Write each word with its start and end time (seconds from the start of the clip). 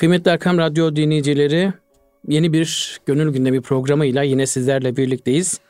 Kıymetli 0.00 0.30
Erkam 0.30 0.58
Radyo 0.58 0.96
dinleyicileri, 0.96 1.72
yeni 2.28 2.52
bir 2.52 3.00
gönül 3.06 3.32
gündemi 3.32 3.60
programıyla 3.60 4.22
yine 4.22 4.46
sizlerle 4.46 4.96
birlikteyiz. 4.96 5.60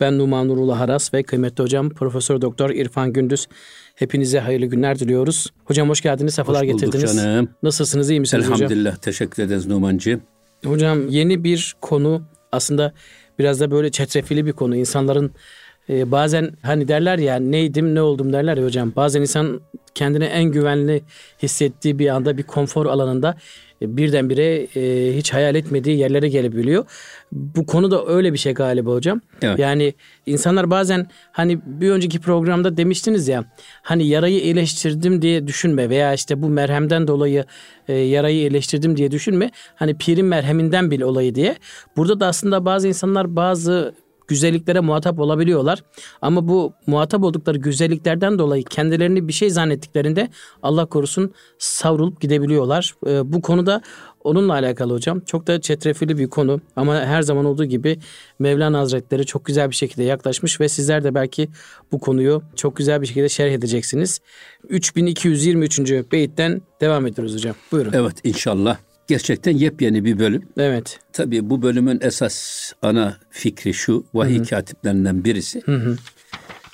Ben 0.00 0.18
Numan 0.18 0.48
Nurullah 0.48 0.80
Haras 0.80 1.14
ve 1.14 1.22
kıymetli 1.22 1.62
hocam 1.62 1.90
Profesör 1.90 2.40
Doktor 2.40 2.70
İrfan 2.70 3.12
Gündüz. 3.12 3.46
Hepinize 3.94 4.40
hayırlı 4.40 4.66
günler 4.66 4.98
diliyoruz. 4.98 5.52
Hocam 5.64 5.88
hoş 5.88 6.00
geldiniz, 6.00 6.34
sefalar 6.34 6.62
hoş 6.62 6.72
getirdiniz. 6.72 7.16
canım. 7.16 7.48
Nasılsınız, 7.62 8.10
iyi 8.10 8.20
misiniz 8.20 8.44
Elhamdülillah, 8.44 8.66
hocam? 8.66 8.78
Elhamdülillah, 8.78 8.96
teşekkür 8.96 9.42
ederiz 9.42 9.66
Numancığım. 9.66 10.22
Hocam 10.64 11.08
yeni 11.08 11.44
bir 11.44 11.76
konu 11.80 12.22
aslında 12.52 12.92
biraz 13.38 13.60
da 13.60 13.70
böyle 13.70 13.90
çetrefilli 13.90 14.46
bir 14.46 14.52
konu. 14.52 14.76
İnsanların 14.76 15.32
e, 15.88 16.10
bazen 16.10 16.50
hani 16.62 16.88
derler 16.88 17.18
ya 17.18 17.36
neydim 17.36 17.94
ne 17.94 18.02
oldum 18.02 18.32
derler 18.32 18.56
ya 18.56 18.64
hocam. 18.64 18.92
Bazen 18.96 19.20
insan 19.20 19.60
kendini 19.94 20.24
en 20.24 20.44
güvenli 20.44 21.02
hissettiği 21.42 21.98
bir 21.98 22.08
anda 22.08 22.38
bir 22.38 22.42
konfor 22.42 22.86
alanında 22.86 23.36
birdenbire 23.82 24.66
e, 24.76 25.12
hiç 25.16 25.32
hayal 25.32 25.54
etmediği 25.54 25.98
yerlere 25.98 26.28
gelebiliyor. 26.28 26.84
Bu 27.32 27.66
konu 27.66 27.90
da 27.90 28.06
öyle 28.06 28.32
bir 28.32 28.38
şey 28.38 28.54
galiba 28.54 28.90
hocam. 28.90 29.20
Evet. 29.42 29.58
Yani 29.58 29.94
insanlar 30.26 30.70
bazen 30.70 31.06
hani 31.32 31.60
bir 31.66 31.90
önceki 31.90 32.20
programda 32.20 32.76
demiştiniz 32.76 33.28
ya 33.28 33.44
hani 33.82 34.06
yarayı 34.06 34.40
iyileştirdim 34.40 35.22
diye 35.22 35.46
düşünme 35.46 35.90
veya 35.90 36.14
işte 36.14 36.42
bu 36.42 36.48
merhemden 36.48 37.08
dolayı 37.08 37.44
e, 37.88 37.94
yarayı 37.94 38.36
iyileştirdim 38.36 38.96
diye 38.96 39.10
düşünme. 39.10 39.50
Hani 39.74 39.98
pirin 39.98 40.26
merheminden 40.26 40.90
bil 40.90 41.00
olayı 41.00 41.34
diye. 41.34 41.56
Burada 41.96 42.20
da 42.20 42.26
aslında 42.26 42.64
bazı 42.64 42.88
insanlar 42.88 43.36
bazı 43.36 43.94
güzelliklere 44.28 44.80
muhatap 44.80 45.18
olabiliyorlar. 45.18 45.82
Ama 46.22 46.48
bu 46.48 46.72
muhatap 46.86 47.22
oldukları 47.22 47.58
güzelliklerden 47.58 48.38
dolayı 48.38 48.64
kendilerini 48.64 49.28
bir 49.28 49.32
şey 49.32 49.50
zannettiklerinde 49.50 50.28
Allah 50.62 50.86
korusun 50.86 51.34
savrulup 51.58 52.20
gidebiliyorlar. 52.20 52.94
Ee, 53.06 53.32
bu 53.32 53.42
konuda 53.42 53.82
onunla 54.24 54.52
alakalı 54.52 54.92
hocam. 54.92 55.20
Çok 55.20 55.46
da 55.46 55.60
çetrefilli 55.60 56.18
bir 56.18 56.28
konu 56.28 56.60
ama 56.76 56.94
her 56.94 57.22
zaman 57.22 57.44
olduğu 57.44 57.64
gibi 57.64 57.98
Mevlana 58.38 58.78
Hazretleri 58.78 59.26
çok 59.26 59.44
güzel 59.44 59.70
bir 59.70 59.74
şekilde 59.74 60.02
yaklaşmış 60.02 60.60
ve 60.60 60.68
sizler 60.68 61.04
de 61.04 61.14
belki 61.14 61.48
bu 61.92 61.98
konuyu 61.98 62.42
çok 62.56 62.76
güzel 62.76 63.02
bir 63.02 63.06
şekilde 63.06 63.28
şerh 63.28 63.52
edeceksiniz. 63.52 64.20
3223. 64.68 65.80
beyitten 66.12 66.62
devam 66.80 67.06
ediyoruz 67.06 67.34
hocam. 67.34 67.54
Buyurun. 67.72 67.92
Evet 67.92 68.16
inşallah. 68.24 68.76
Gerçekten 69.06 69.56
yepyeni 69.56 70.04
bir 70.04 70.18
bölüm. 70.18 70.48
Evet. 70.58 70.98
Tabii 71.12 71.50
bu 71.50 71.62
bölümün 71.62 71.98
esas 72.02 72.72
ana 72.82 73.16
fikri 73.30 73.74
şu. 73.74 74.04
Vahiy 74.14 74.42
katiplerinden 74.42 75.24
birisi. 75.24 75.62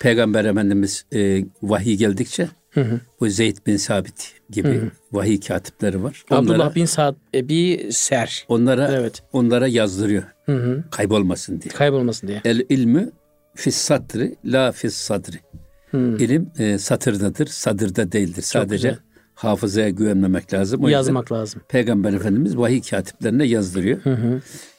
Peygamber 0.01 0.45
Efendimiz 0.45 1.05
e, 1.15 1.45
vahiy 1.63 1.97
geldikçe 1.97 2.49
bu 3.21 3.29
Zeyd 3.29 3.57
bin 3.67 3.77
Sabit 3.77 4.33
gibi 4.51 4.81
vahiy 5.13 5.41
katipleri 5.41 6.03
var. 6.03 6.23
Abdullah 6.31 6.75
bin 6.75 6.85
Sa'd 6.85 7.17
Ebi 7.35 7.89
Ser. 7.93 8.45
onlara 8.49 8.89
Evet. 8.93 9.23
onlara 9.33 9.67
yazdırıyor. 9.69 10.23
Kaybolmasın 10.91 11.61
diye. 11.61 11.75
Kaybolmasın 11.75 12.29
diye. 12.29 12.41
El 12.45 12.61
ilmü 12.69 13.11
fis 13.55 13.77
satri 13.77 14.37
la 14.45 14.73
fis 14.73 14.95
sadri. 14.95 15.37
İlim 15.95 16.51
e, 16.59 16.79
satırdadır, 16.79 17.47
sadırda 17.47 18.13
değildir. 18.13 18.43
Sadece 18.43 18.89
güzel. 18.89 18.99
Hafızaya 19.45 19.91
güvenmemek 19.91 20.55
lazım. 20.55 20.85
O 20.85 20.89
Yazmak 20.89 21.33
lazım. 21.33 21.63
Peygamber 21.69 22.13
Efendimiz 22.13 22.57
vahiy 22.57 22.83
katiplerine 22.83 23.45
yazdırıyor. 23.45 24.01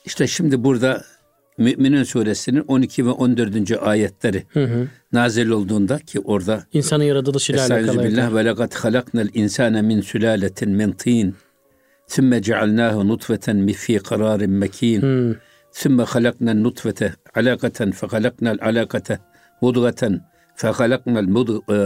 İşte 0.05 0.27
şimdi 0.27 0.63
burada 0.63 1.03
Mü'minin 1.57 2.03
suresinin 2.03 2.63
12 2.67 3.05
ve 3.05 3.09
14. 3.09 3.71
ayetleri 3.81 4.43
nazil 5.13 5.49
olduğunda 5.49 5.99
ki 5.99 6.19
orada 6.19 6.63
İnsanın 6.73 7.03
yaratılışıyla 7.03 7.67
alakalı. 7.67 8.03
Billah 8.03 8.35
ve 8.35 8.45
lekad 8.45 8.73
halaknal 8.73 9.27
insane 9.33 9.81
min 9.81 10.01
sülaletin 10.01 10.69
min 10.69 10.91
tin. 10.91 11.35
Sümme 12.07 12.41
cealnahu 12.41 13.07
nutfeten 13.07 13.67
fi 13.67 13.99
kararin 13.99 14.51
mekin. 14.51 15.37
Sümme 15.71 16.03
halaknal 16.03 16.53
nutfete 16.53 17.13
alakaten 17.35 17.91
fe 17.91 18.07
halaknal 18.07 18.57
alakate 18.61 19.19
mudgaten 19.61 20.32
fe 20.55 20.67
halaknal 20.67 21.27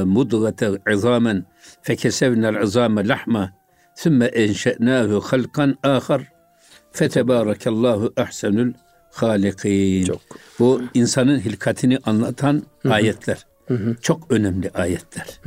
mudgate 0.05 0.72
izamen 0.94 1.45
fe 1.81 1.95
kesevnal 1.95 2.63
izame 2.63 3.07
lahma. 3.07 3.53
Sümme 3.95 4.25
enşe'nahu 4.25 5.22
halkan 5.22 5.78
ahar. 5.83 6.22
Fetebarakallahu 6.91 8.13
ahsenül 8.17 8.73
halikin. 9.11 10.06
Çok. 10.06 10.22
Bu 10.59 10.81
insanın 10.94 11.39
hilkatini 11.39 11.97
anlatan 12.03 12.63
ayetler. 12.89 13.45
Çok 14.01 14.31
önemli 14.31 14.72
ayetler. 14.73 15.39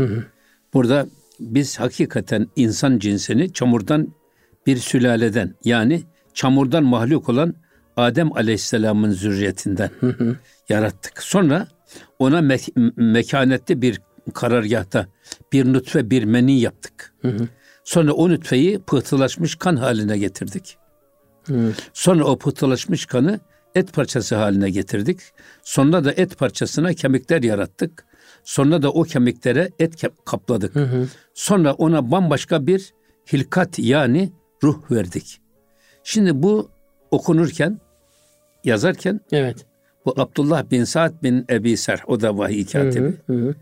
Burada 0.75 1.07
biz 1.41 1.81
hakikaten 1.81 2.47
insan 2.57 2.99
cinsini 2.99 3.53
çamurdan 3.53 4.15
bir 4.67 4.77
sülaleden 4.77 5.55
yani 5.65 6.03
çamurdan 6.35 6.85
mahluk 6.85 7.29
olan 7.29 7.55
Adem 7.97 8.33
Aleyhisselam'ın 8.37 9.11
zürriyetinden 9.11 9.91
yarattık. 10.69 11.23
Sonra 11.23 11.69
ona 12.19 12.39
me- 12.39 12.93
mekanette 12.97 13.83
bir 13.83 14.01
karargahta 14.35 15.07
bir 15.53 15.73
nutfe 15.73 16.11
bir 16.11 16.25
meni 16.25 16.61
yaptık. 16.61 17.15
Sonra 17.85 18.13
o 18.13 18.29
nutfeyi 18.31 18.79
pıhtılaşmış 18.79 19.55
kan 19.55 19.77
haline 19.77 20.19
getirdik. 20.19 20.77
Sonra 21.93 22.25
o 22.25 22.39
pıhtılaşmış 22.39 23.07
kanı 23.07 23.41
et 23.75 23.93
parçası 23.93 24.37
haline 24.37 24.71
getirdik. 24.71 25.21
Sonra 25.63 26.05
da 26.05 26.13
et 26.13 26.39
parçasına 26.39 26.95
kemikler 26.95 27.43
yarattık. 27.43 28.05
Sonra 28.45 28.83
da 28.83 28.93
o 28.93 29.03
kemiklere 29.03 29.71
et 29.79 30.05
kapladık. 30.25 30.77
Sonra 31.35 31.73
ona 31.73 32.11
bambaşka 32.11 32.67
bir 32.67 32.95
hilkat 33.33 33.79
yani 33.79 34.33
ruh 34.63 34.91
verdik. 34.91 35.41
Şimdi 36.05 36.43
bu 36.43 36.71
okunurken, 37.11 37.81
yazarken 38.65 39.21
Evet. 39.33 39.67
Bu 40.05 40.15
Abdullah 40.17 40.71
bin 40.71 40.85
Sa'd 40.85 41.23
bin 41.23 41.47
Ebi 41.51 41.77
Ser, 41.77 42.03
o 42.07 42.21
da 42.21 42.39
vahiy 42.39 42.67
katibi. 42.67 43.15
Hı 43.27 43.33
hı. 43.33 43.55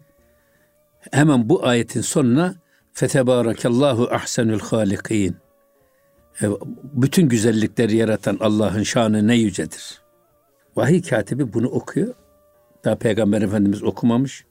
Hemen 1.11 1.49
bu 1.49 1.67
ayetin 1.67 2.01
sonuna 2.01 2.55
Fetebarakallahu 2.93 4.09
ahsenül 4.11 4.61
halikin. 4.61 5.37
E, 6.43 6.47
Bütün 6.93 7.29
güzellikleri 7.29 7.97
yaratan 7.97 8.37
Allah'ın 8.41 8.83
şanı 8.83 9.27
ne 9.27 9.37
yücedir. 9.37 10.01
Vahiy 10.77 11.03
katibi 11.03 11.53
bunu 11.53 11.69
okuyor. 11.69 12.15
Daha 12.85 12.97
Peygamber 12.97 13.43
Efendimiz 13.43 13.83
okumamış. 13.83 14.45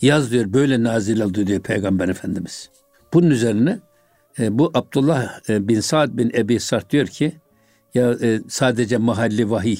Yaz 0.00 0.30
diyor 0.30 0.52
böyle 0.52 0.82
nazil 0.82 1.20
oldu 1.20 1.46
diyor 1.46 1.60
Peygamber 1.60 2.08
Efendimiz. 2.08 2.70
Bunun 3.12 3.30
üzerine 3.30 3.78
e, 4.38 4.58
bu 4.58 4.70
Abdullah 4.74 5.50
e, 5.50 5.68
bin 5.68 5.80
Sa'd 5.80 6.18
bin 6.18 6.30
Ebi 6.34 6.60
Sart 6.60 6.90
diyor 6.90 7.06
ki 7.06 7.32
ya 7.94 8.16
e, 8.22 8.40
sadece 8.48 8.96
mahalli 8.96 9.50
vahiy. 9.50 9.78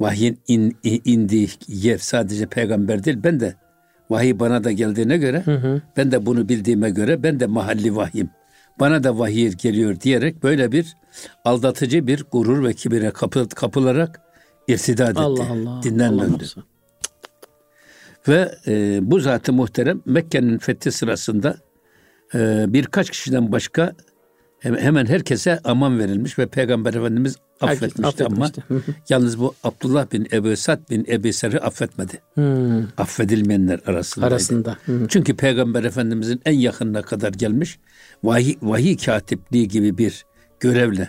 Vahyin 0.00 0.38
in, 0.48 0.76
in- 0.82 1.02
indiği 1.04 1.48
yer 1.68 1.98
sadece 1.98 2.46
peygamber 2.46 3.04
değil. 3.04 3.18
Ben 3.24 3.40
de 3.40 3.54
vahiy 4.10 4.38
bana 4.38 4.64
da 4.64 4.72
geldiğine 4.72 5.18
göre 5.18 5.42
ben 5.96 6.12
de 6.12 6.26
bunu 6.26 6.48
bildiğime 6.48 6.90
göre 6.90 7.22
ben 7.22 7.40
de 7.40 7.46
mahalli 7.46 7.96
vahyim. 7.96 8.30
Bana 8.80 9.04
da 9.04 9.18
vahiy 9.18 9.52
geliyor 9.52 10.00
diyerek 10.00 10.42
böyle 10.42 10.72
bir 10.72 10.96
aldatıcı 11.44 12.06
bir 12.06 12.24
gurur 12.32 12.64
ve 12.64 12.74
kibire 12.74 13.10
kapı, 13.10 13.48
kapılarak 13.48 14.20
irtidat 14.68 15.10
etti. 15.10 15.20
Allah 15.20 15.50
Allah. 15.50 15.82
Dinden 15.82 16.18
döndü. 16.20 16.44
Ve 18.28 18.54
e, 18.66 18.98
bu 19.02 19.20
zatı 19.20 19.52
muhterem 19.52 20.02
Mekke'nin 20.04 20.58
fethi 20.58 20.92
sırasında 20.92 21.56
e, 22.34 22.64
birkaç 22.68 23.10
kişiden 23.10 23.52
başka 23.52 23.92
hemen 24.74 25.06
herkese 25.06 25.60
aman 25.64 25.98
verilmiş 25.98 26.38
ve 26.38 26.46
Peygamber 26.46 26.94
Efendimiz 26.94 27.36
Herkes 27.60 27.82
affetmişti 27.82 28.24
ama 28.24 28.44
affetmişti. 28.44 28.62
Hı 28.68 28.74
hı. 28.74 28.94
yalnız 29.08 29.40
bu 29.40 29.54
Abdullah 29.64 30.12
bin 30.12 30.28
Ebu 30.32 30.56
Sad 30.56 30.90
bin 30.90 31.06
Ebi 31.08 31.32
Ser'i 31.32 31.60
affetmedi. 31.60 32.20
Hmm, 32.34 32.82
Affedilmeyenler 32.98 33.80
arasındaydı. 33.86 34.34
arasında. 34.34 34.76
Hı 34.86 34.92
hı. 34.92 35.08
Çünkü 35.08 35.36
Peygamber 35.36 35.84
Efendimizin 35.84 36.40
en 36.44 36.54
yakınına 36.58 37.02
kadar 37.02 37.32
gelmiş 37.32 37.78
vahiy, 38.24 38.56
vahiy 38.62 38.96
katipliği 38.96 39.68
gibi 39.68 39.98
bir 39.98 40.24
görevle 40.60 41.08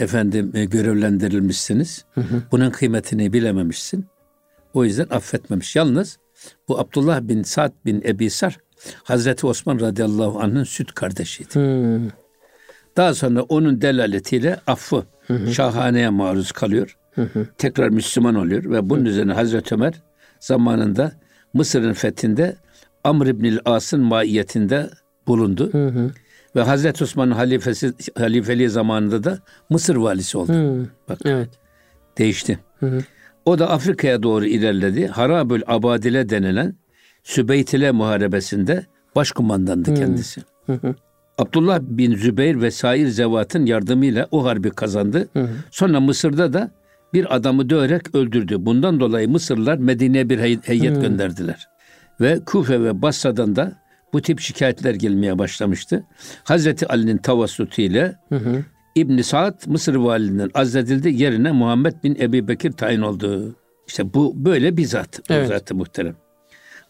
efendim 0.00 0.52
e, 0.54 0.64
görevlendirilmişsiniz. 0.64 2.04
Bunun 2.52 2.70
kıymetini 2.70 3.32
bilememişsin. 3.32 4.06
O 4.74 4.84
yüzden 4.84 5.06
affetmemiş. 5.10 5.76
Yalnız 5.76 6.18
bu 6.68 6.78
Abdullah 6.78 7.20
bin 7.20 7.42
Sa'd 7.42 7.72
bin 7.84 8.02
Ebi 8.04 8.30
Sar 8.30 8.58
Hazreti 9.02 9.46
Osman 9.46 9.80
radıyallahu 9.80 10.40
anh'ın 10.40 10.64
süt 10.64 10.92
kardeşiydi. 10.92 11.54
Hmm, 11.54 12.08
Daha 12.98 13.14
sonra 13.14 13.42
onun 13.42 13.80
delaletiyle 13.80 14.60
affı 14.66 15.04
şahaneye 15.52 16.08
maruz 16.08 16.52
kalıyor. 16.52 16.96
Tekrar 17.58 17.88
Müslüman 17.88 18.34
oluyor 18.34 18.64
ve 18.64 18.90
bunun 18.90 19.04
üzerine 19.04 19.32
Hazreti 19.32 19.74
Ömer 19.74 19.94
zamanında 20.40 21.12
Mısır'ın 21.54 21.92
fethinde 21.92 22.56
Amr 23.04 23.26
İbnül 23.26 23.58
As'ın 23.64 24.00
maiyetinde 24.00 24.90
bulundu. 25.26 25.70
Ve 26.56 26.62
Hazreti 26.62 27.04
Osman'ın 27.04 27.32
halifesi, 27.32 27.92
halifeliği 28.16 28.68
zamanında 28.68 29.24
da 29.24 29.38
Mısır 29.70 29.96
valisi 29.96 30.38
oldu. 30.38 30.52
hmm. 30.52 30.86
Bak 31.08 31.18
Evet. 31.24 31.48
değişti. 32.18 32.58
O 33.44 33.58
da 33.58 33.70
Afrika'ya 33.70 34.22
doğru 34.22 34.46
ilerledi. 34.46 35.06
Harabül 35.06 35.62
Abadile 35.66 36.28
denilen 36.28 36.74
Sübeytile 37.22 37.90
Muharebesi'nde 37.90 38.86
başkumandandı 39.16 39.94
kendisi. 39.94 40.42
Abdullah 41.38 41.80
bin 41.80 42.14
Zübeyir 42.14 42.60
ve 42.60 42.70
sair 42.70 43.06
zevatın 43.06 43.66
yardımıyla 43.66 44.28
o 44.30 44.44
harbi 44.44 44.70
kazandı. 44.70 45.28
Sonra 45.70 46.00
Mısır'da 46.00 46.52
da 46.52 46.70
bir 47.14 47.36
adamı 47.36 47.70
döverek 47.70 48.14
öldürdü. 48.14 48.56
Bundan 48.58 49.00
dolayı 49.00 49.28
Mısırlılar 49.28 49.78
Medine'ye 49.78 50.28
bir 50.28 50.38
hey- 50.38 50.60
heyet 50.62 51.00
gönderdiler. 51.02 51.68
Ve 52.20 52.40
Kufe 52.46 52.82
ve 52.84 53.02
Basra'dan 53.02 53.56
da 53.56 53.72
bu 54.12 54.22
tip 54.22 54.40
şikayetler 54.40 54.94
gelmeye 54.94 55.38
başlamıştı. 55.38 56.04
Hazreti 56.44 56.86
Ali'nin 56.88 57.16
tavassutu 57.18 57.82
ile 57.82 58.16
İbn 58.94 59.18
Saad 59.20 59.66
Mısır 59.66 59.94
valiliğinden 59.94 60.50
azledildi. 60.54 61.22
Yerine 61.22 61.52
Muhammed 61.52 61.94
bin 62.04 62.16
Ebi 62.20 62.48
Bekir 62.48 62.72
tayin 62.72 63.00
oldu. 63.00 63.56
İşte 63.88 64.14
bu 64.14 64.32
böyle 64.44 64.76
bir 64.76 64.84
zat. 64.84 65.20
Bu 65.28 65.34
Evet. 65.34 65.48
zatı 65.48 65.74
muhterem. 65.74 66.16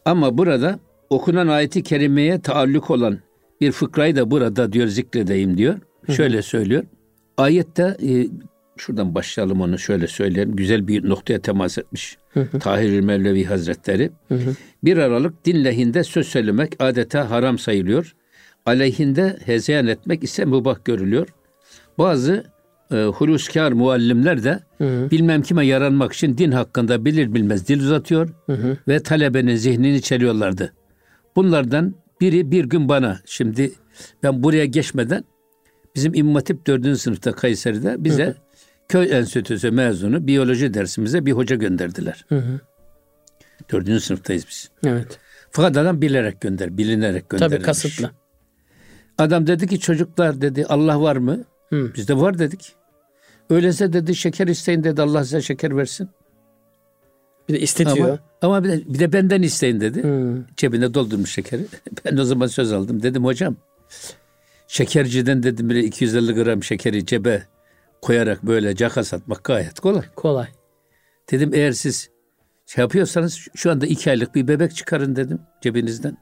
Ama 0.04 0.38
burada 0.38 0.78
okunan 1.10 1.48
ayeti 1.48 1.82
kerimeye 1.82 2.40
taalluk 2.40 2.90
olan 2.90 3.18
bir 3.60 3.72
fıkrayı 3.72 4.16
da 4.16 4.30
burada 4.30 4.72
diyor 4.72 4.86
zikredeyim 4.86 5.58
diyor. 5.58 5.78
Şöyle 6.16 6.42
söylüyor. 6.42 6.84
Ayette 7.36 7.96
e, 8.02 8.26
şuradan 8.76 9.14
başlayalım 9.14 9.60
onu 9.60 9.78
şöyle 9.78 10.06
söyleyelim. 10.06 10.56
Güzel 10.56 10.88
bir 10.88 11.08
noktaya 11.08 11.38
temas 11.38 11.78
etmiş. 11.78 12.18
Tahir 12.60 13.00
Mevlevi 13.00 13.44
Hazretleri. 13.44 14.10
Bir 14.84 14.96
aralık 14.96 15.44
din 15.44 15.64
lehinde 15.64 16.04
söz 16.04 16.28
söylemek 16.28 16.72
adeta 16.78 17.30
haram 17.30 17.58
sayılıyor. 17.58 18.14
Aleyhinde 18.66 19.36
hezeyan 19.44 19.86
etmek 19.86 20.24
ise 20.24 20.44
mübah 20.44 20.84
görülüyor. 20.84 21.28
Bazı 21.98 22.44
e, 22.92 22.96
huluskar 23.04 23.72
muallimler 23.72 24.44
de 24.44 24.60
bilmem 25.10 25.42
kime 25.42 25.66
yaranmak 25.66 26.12
için 26.12 26.38
din 26.38 26.50
hakkında 26.52 27.04
bilir 27.04 27.34
bilmez 27.34 27.68
dil 27.68 27.80
uzatıyor 27.80 28.28
ve 28.88 29.02
talebenin 29.02 29.56
zihnini 29.56 30.02
çeliyorlardı. 30.02 30.72
Bunlardan 31.36 31.94
biri 32.20 32.50
bir 32.50 32.64
gün 32.64 32.88
bana 32.88 33.20
şimdi 33.24 33.72
ben 34.22 34.42
buraya 34.42 34.64
geçmeden 34.64 35.24
bizim 35.94 36.14
İmam 36.14 36.34
Hatip 36.34 36.66
4. 36.66 36.98
sınıfta 36.98 37.32
Kayseri'de 37.32 38.04
bize 38.04 38.34
köy 38.88 39.12
enstitüsü 39.12 39.70
mezunu 39.70 40.26
biyoloji 40.26 40.74
dersimize 40.74 41.26
bir 41.26 41.32
hoca 41.32 41.56
gönderdiler. 41.56 42.24
Hı 42.28 42.38
hı. 42.38 42.60
4. 43.72 44.02
sınıftayız 44.02 44.46
biz. 44.48 44.70
Evet. 44.84 45.18
Fakat 45.50 45.76
adam 45.76 46.02
bilerek 46.02 46.40
gönder, 46.40 46.78
bilinerek 46.78 47.30
gönderilmiş. 47.30 47.56
Tabii 47.56 47.66
kasıtlı. 47.66 48.10
Adam 49.18 49.46
dedi 49.46 49.66
ki 49.66 49.80
çocuklar 49.80 50.40
dedi 50.40 50.66
Allah 50.68 51.00
var 51.00 51.16
mı? 51.16 51.44
Hı. 51.70 51.92
Biz 51.96 52.08
de 52.08 52.16
var 52.16 52.38
dedik. 52.38 52.74
Öyleyse 53.50 53.92
dedi 53.92 54.14
şeker 54.14 54.46
isteyin 54.46 54.84
dedi 54.84 55.02
Allah 55.02 55.24
size 55.24 55.42
şeker 55.42 55.76
versin. 55.76 56.08
Bir 57.48 57.54
de 57.54 57.60
istetiyor. 57.60 58.08
Ama, 58.08 58.18
ama 58.42 58.64
bir, 58.64 58.68
de, 58.68 58.82
bir 58.94 58.98
de 58.98 59.12
benden 59.12 59.42
isteyin 59.42 59.80
dedi. 59.80 60.02
Hı. 60.02 60.44
Cebine 60.56 60.94
doldurmuş 60.94 61.32
şekeri. 61.32 61.62
Ben 62.04 62.16
o 62.16 62.24
zaman 62.24 62.46
söz 62.46 62.72
aldım. 62.72 63.02
Dedim 63.02 63.24
hocam 63.24 63.56
şekerciden 64.68 65.42
dedim 65.42 65.70
bile 65.70 65.84
250 65.84 66.34
gram 66.34 66.62
şekeri 66.62 67.06
cebe 67.06 67.42
koyarak 68.02 68.42
böyle 68.42 68.76
caka 68.76 69.04
satmak 69.04 69.44
gayet 69.44 69.80
kolay. 69.80 70.02
Kolay. 70.16 70.46
Dedim 71.30 71.50
eğer 71.54 71.72
siz 71.72 72.10
şey 72.66 72.82
yapıyorsanız 72.82 73.38
şu 73.54 73.70
anda 73.70 73.86
iki 73.86 74.10
aylık 74.10 74.34
bir 74.34 74.48
bebek 74.48 74.74
çıkarın 74.74 75.16
dedim 75.16 75.40
cebinizden. 75.60 76.16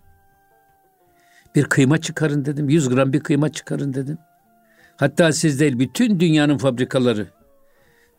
Bir 1.54 1.64
kıyma 1.64 1.98
çıkarın 1.98 2.44
dedim. 2.44 2.68
100 2.68 2.88
gram 2.88 3.12
bir 3.12 3.20
kıyma 3.20 3.52
çıkarın 3.52 3.94
dedim. 3.94 4.18
Hatta 4.96 5.32
siz 5.32 5.60
değil 5.60 5.78
bütün 5.78 6.20
dünyanın 6.20 6.58
fabrikaları, 6.58 7.26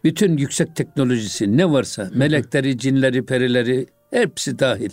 bütün 0.04 0.38
yüksek 0.38 0.76
teknolojisi 0.76 1.58
ne 1.58 1.72
varsa 1.72 2.10
melekleri, 2.14 2.78
cinleri, 2.78 3.26
perileri 3.26 3.88
hepsi 4.10 4.60
dahil. 4.60 4.90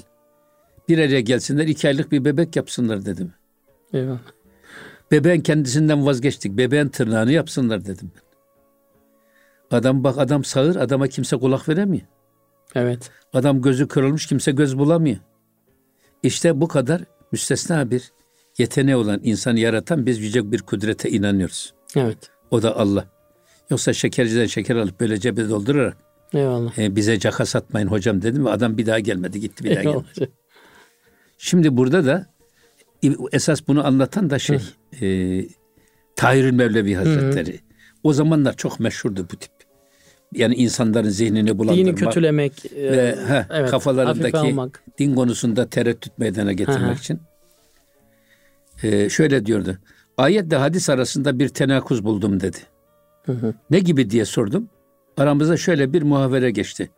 Bir 0.89 0.99
araya 0.99 1.21
gelsinler 1.21 1.67
iki 1.67 1.89
aylık 1.89 2.13
bir 2.13 2.25
bebek 2.25 2.57
yapsınlar 2.57 3.07
dedim. 3.07 3.33
Eyvallah. 3.93 4.19
Bebeğin 5.11 5.41
kendisinden 5.41 6.07
vazgeçtik. 6.07 6.53
Bebeğin 6.53 6.89
tırnağını 6.89 7.33
yapsınlar 7.33 7.87
dedim 7.87 8.13
ben. 8.17 8.25
Adam 9.79 10.05
bak 10.05 10.19
adam 10.19 10.45
sağır 10.45 10.77
adama 10.77 11.09
kimse 11.09 11.37
kulak 11.37 11.69
veremiyor. 11.69 12.07
Evet. 12.75 13.11
Adam 13.33 13.63
gözü 13.63 13.89
kırılmış 13.89 14.27
kimse 14.27 14.53
göz 14.53 14.79
bulamıyor. 14.79 15.19
İşte 16.23 16.61
bu 16.61 16.69
kadar 16.69 17.05
müstesna 17.33 17.91
bir 17.91 18.13
yeteneği 18.59 18.97
olan 18.97 19.21
insanı 19.23 19.61
yaratan 19.61 20.07
biz 20.07 20.21
yüce 20.21 20.53
bir 20.53 20.63
kudrete 20.63 21.11
inanıyoruz. 21.11 21.75
Evet. 21.97 22.31
O 22.51 22.63
da 22.63 22.77
Allah. 22.77 23.14
Yoksa 23.71 23.93
şekerciden 23.93 24.47
şeker 24.47 24.77
alıp 24.77 25.01
böyle 25.01 25.21
cebe 25.21 25.49
doldurarak 25.49 25.97
Eyvallah. 26.35 26.79
"E, 26.79 26.97
bize 26.97 27.19
caka 27.19 27.47
satmayın 27.47 27.87
hocam 27.87 28.23
dedim 28.23 28.45
ve 28.47 28.51
adam 28.51 28.79
bir 28.79 28.87
daha 28.87 28.99
gelmedi 28.99 29.41
gitti 29.41 29.65
bir 29.65 29.71
daha 29.71 29.83
gelmedi. 29.83 30.07
Eyvallah. 30.19 30.31
Şimdi 31.39 31.77
burada 31.77 32.07
da 32.07 32.27
esas 33.33 33.69
bunu 33.69 33.87
anlatan 33.87 34.31
da 34.31 34.39
şey 34.39 34.59
e, 35.01 35.41
Tahirül 36.17 36.53
Mevlevi 36.53 36.95
Hazretleri. 36.95 37.61
O 38.03 38.13
zamanlar 38.13 38.57
çok 38.57 38.81
meşhurdu 38.81 39.27
bu 39.33 39.37
tip. 39.37 39.53
Yani 40.35 40.55
insanların 40.55 41.09
zihnini 41.09 41.59
bulandırmak. 41.59 41.87
Dini 41.87 42.07
kötülemek. 42.07 42.67
e, 42.77 42.93
ve 42.93 43.17
heh, 43.29 43.45
evet, 43.51 43.71
kafalarındaki 43.71 44.57
din 44.99 45.15
konusunda 45.15 45.71
tereddüt 45.71 46.19
meydana 46.19 46.53
getirmek 46.53 46.81
Hı 46.81 46.91
hı. 46.91 46.95
için. 46.95 47.21
Ee, 48.83 49.11
şöyle 49.11 49.47
diyordu. 49.47 49.79
Ayetle 50.17 50.57
hadis 50.57 50.91
arasında 50.91 51.39
bir 51.39 51.49
tenakuz 51.49 52.05
buldum 52.05 52.41
dedi. 52.41 52.59
Hı. 53.33 53.55
Ne 53.71 53.79
gibi 53.79 54.11
diye 54.11 54.25
sordum. 54.25 54.69
Aramızda 55.17 55.57
şöyle 55.57 55.93
bir 55.93 56.03
muhavere 56.03 56.51
geçti. 56.51 56.91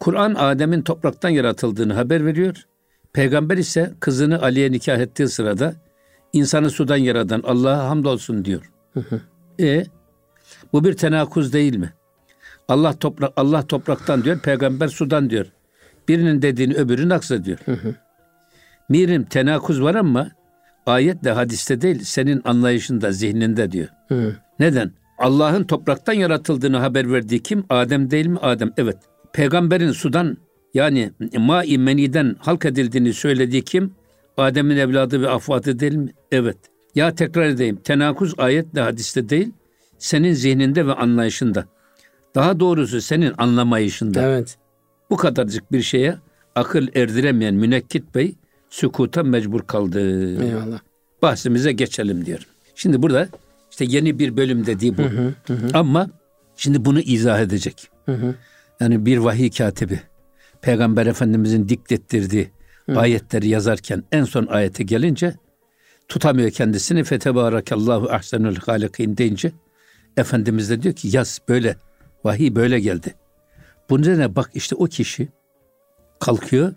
Kur'an 0.00 0.34
Adem'in 0.34 0.82
topraktan 0.82 1.28
yaratıldığını 1.28 1.92
haber 1.92 2.26
veriyor. 2.26 2.66
Peygamber 3.12 3.56
ise 3.56 3.94
kızını 4.00 4.42
Ali'ye 4.42 4.72
nikah 4.72 4.98
ettiği 4.98 5.28
sırada 5.28 5.74
insanı 6.32 6.70
sudan 6.70 6.96
yaratan 6.96 7.42
Allah'a 7.46 7.88
hamdolsun 7.88 8.44
diyor. 8.44 8.72
E 9.60 9.84
bu 10.72 10.84
bir 10.84 10.92
tenakuz 10.92 11.52
değil 11.52 11.76
mi? 11.76 11.92
Allah 12.68 12.98
toprak 12.98 13.32
Allah 13.36 13.66
topraktan 13.66 14.24
diyor, 14.24 14.38
peygamber 14.38 14.88
sudan 14.88 15.30
diyor. 15.30 15.46
Birinin 16.08 16.42
dediğini 16.42 16.74
öbürü 16.74 17.08
naksediyor. 17.08 17.58
Mirim 18.88 19.24
tenakuz 19.24 19.82
var 19.82 19.94
ama 19.94 20.30
ayetle 20.86 21.30
hadiste 21.30 21.80
değil, 21.80 22.04
senin 22.04 22.42
anlayışında, 22.44 23.12
zihninde 23.12 23.72
diyor. 23.72 23.88
Hı. 24.08 24.36
Neden? 24.58 24.92
Allah'ın 25.18 25.64
topraktan 25.64 26.12
yaratıldığını 26.12 26.76
haber 26.76 27.12
verdiği 27.12 27.42
kim? 27.42 27.64
Adem 27.70 28.10
değil 28.10 28.26
mi? 28.26 28.38
Adem. 28.38 28.72
Evet. 28.76 28.96
Peygamberin 29.32 29.92
sudan 29.92 30.36
yani 30.74 31.12
ma-i 31.36 31.78
meniden 31.78 32.36
halk 32.38 32.64
edildiğini 32.64 33.12
söylediği 33.12 33.62
kim? 33.62 33.94
Adem'in 34.36 34.76
evladı 34.76 35.22
ve 35.22 35.28
afvadı 35.28 35.78
değil 35.78 35.94
mi? 35.94 36.12
Evet. 36.32 36.56
Ya 36.94 37.14
tekrar 37.14 37.46
edeyim. 37.46 37.76
Tenakuz 37.76 38.34
ayetle 38.38 38.80
hadiste 38.80 39.28
değil, 39.28 39.52
senin 39.98 40.32
zihninde 40.32 40.86
ve 40.86 40.92
anlayışında. 40.92 41.64
Daha 42.34 42.60
doğrusu 42.60 43.00
senin 43.00 43.32
anlamayışında. 43.38 44.22
Evet. 44.22 44.58
Bu 45.10 45.16
kadarcık 45.16 45.72
bir 45.72 45.82
şeye 45.82 46.16
akıl 46.54 46.88
erdiremeyen 46.94 47.54
Münekkit 47.54 48.14
Bey 48.14 48.34
sükuta 48.70 49.22
mecbur 49.22 49.62
kaldı. 49.62 50.00
Eyvallah. 50.44 50.80
Bahsimize 51.22 51.72
geçelim 51.72 52.26
diyor. 52.26 52.46
Şimdi 52.74 53.02
burada 53.02 53.28
işte 53.80 53.96
yeni 53.96 54.18
bir 54.18 54.36
bölüm 54.36 54.66
dediği 54.66 54.98
bu. 54.98 55.02
Ama 55.74 56.10
şimdi 56.56 56.84
bunu 56.84 57.00
izah 57.00 57.40
edecek. 57.40 57.90
Hı 58.06 58.12
hı. 58.12 58.34
Yani 58.80 59.06
bir 59.06 59.18
vahiy 59.18 59.50
katibi 59.50 60.00
Peygamber 60.62 61.06
Efendimizin 61.06 61.68
diktettirdiği 61.68 62.50
ayetleri 62.96 63.48
yazarken 63.48 64.04
en 64.12 64.24
son 64.24 64.46
ayete 64.46 64.84
gelince 64.84 65.34
tutamıyor 66.08 66.50
kendisini. 66.50 67.04
Fetebarakallahu 67.04 68.10
ahsenul 68.10 68.56
halikin 68.56 69.16
deyince 69.16 69.52
Efendimiz 70.16 70.70
de 70.70 70.82
diyor 70.82 70.94
ki 70.94 71.16
yaz 71.16 71.40
böyle 71.48 71.76
vahiy 72.24 72.54
böyle 72.54 72.80
geldi. 72.80 73.14
Bunun 73.90 74.02
üzerine 74.02 74.36
bak 74.36 74.50
işte 74.54 74.74
o 74.76 74.84
kişi 74.84 75.28
kalkıyor 76.20 76.72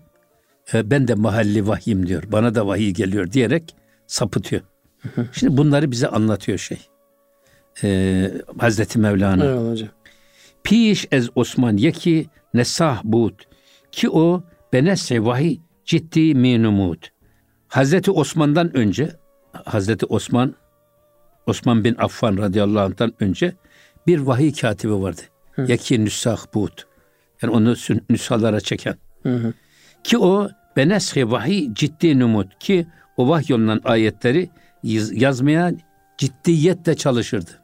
e, 0.74 0.92
ben 0.92 1.08
de 1.08 1.16
mahalli 1.16 1.68
vahiyim 1.68 2.08
diyor. 2.08 2.24
Bana 2.28 2.56
da 2.56 2.68
vahiy 2.68 2.92
geliyor 2.92 3.32
diyerek 3.32 3.76
sapıtıyor. 4.08 4.62
Şimdi 5.32 5.58
bunları 5.58 5.92
bize 5.92 6.08
anlatıyor 6.08 6.58
şey. 6.58 6.91
E, 7.84 8.32
Hazreti 8.60 9.00
Mevlana. 9.00 9.46
Eyvallah 9.46 9.72
hocam. 9.72 9.90
Piş 10.64 11.08
ez 11.12 11.30
Osman 11.36 11.78
yeki 11.78 12.26
nesah 12.54 13.02
bud 13.04 13.40
ki 13.92 14.10
o 14.10 14.44
benesse 14.74 15.26
vahiy 15.26 15.60
ciddi 15.86 16.36
minumud. 16.36 17.04
Hazreti 17.68 18.12
Osman'dan 18.12 18.78
önce 18.78 19.16
Hazreti 19.66 20.06
Osman 20.06 20.56
Osman 21.48 21.84
bin 21.84 21.96
Affan 21.96 22.38
radıyallahu 22.38 22.84
anh'tan 22.84 23.14
önce 23.20 23.54
bir 24.08 24.20
vahiy 24.20 24.54
katibi 24.54 24.94
vardı. 24.94 25.22
Yeki 25.68 26.06
nüsah 26.06 26.46
bud. 26.54 26.72
Yani 27.42 27.54
onu 27.54 27.76
nüshalara 28.10 28.60
çeken. 28.60 28.96
Hı 29.24 29.36
hı. 29.36 29.54
Ki 30.04 30.18
o 30.18 30.50
beneshi 30.78 31.32
vahiy 31.32 31.74
ciddi 31.74 32.20
numut 32.20 32.60
ki 32.60 32.88
o 33.18 33.30
vahyolunan 33.30 33.82
ayetleri 33.84 34.50
yaz- 34.84 35.22
yazmaya 35.22 35.72
ciddiyetle 36.18 36.96
çalışırdı. 36.96 37.61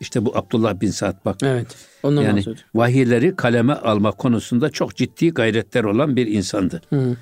İşte 0.00 0.24
bu 0.24 0.36
Abdullah 0.36 0.80
bin 0.80 0.90
Sa'd 0.90 1.24
bak. 1.24 1.36
Evet. 1.42 1.76
Ondan 2.02 2.22
Yani 2.22 2.36
bahsediyorum. 2.36 2.62
vahiyleri 2.74 3.36
kaleme 3.36 3.72
alma 3.72 4.12
konusunda 4.12 4.70
çok 4.70 4.96
ciddi 4.96 5.30
gayretler 5.30 5.84
olan 5.84 6.16
bir 6.16 6.26
insandı. 6.26 6.82
Hı. 6.90 7.16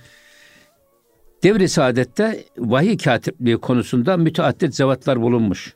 Devri 1.43 1.69
Saadet'te 1.69 2.45
vahiy 2.59 2.97
katipliği 2.97 3.57
konusunda 3.59 4.17
müteaddit 4.17 4.75
zevatlar 4.75 5.21
bulunmuş. 5.21 5.75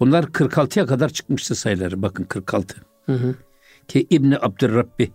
Bunlar 0.00 0.24
46'ya 0.24 0.86
kadar 0.86 1.08
çıkmıştı 1.08 1.54
sayıları. 1.54 2.02
Bakın 2.02 2.24
46. 2.24 2.76
Hı 3.06 3.12
hı. 3.12 3.34
Ki 3.88 4.06
İbni 4.10 4.38
Abdurrabbi 4.38 5.10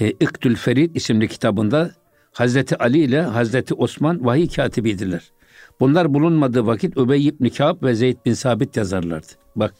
e, 0.00 0.10
İktül 0.10 0.56
Ferid 0.56 0.94
isimli 0.94 1.28
kitabında 1.28 1.90
Hazreti 2.32 2.76
Ali 2.76 2.98
ile 2.98 3.20
Hazreti 3.22 3.74
Osman 3.74 4.24
vahiy 4.24 4.48
katibidirler. 4.48 5.32
Bunlar 5.80 6.14
bulunmadığı 6.14 6.66
vakit 6.66 6.96
Übey 6.96 7.26
ibn 7.26 7.48
Kâb 7.48 7.82
ve 7.82 7.94
Zeyd 7.94 8.16
bin 8.26 8.32
Sabit 8.32 8.76
yazarlardı. 8.76 9.26
Bak 9.56 9.74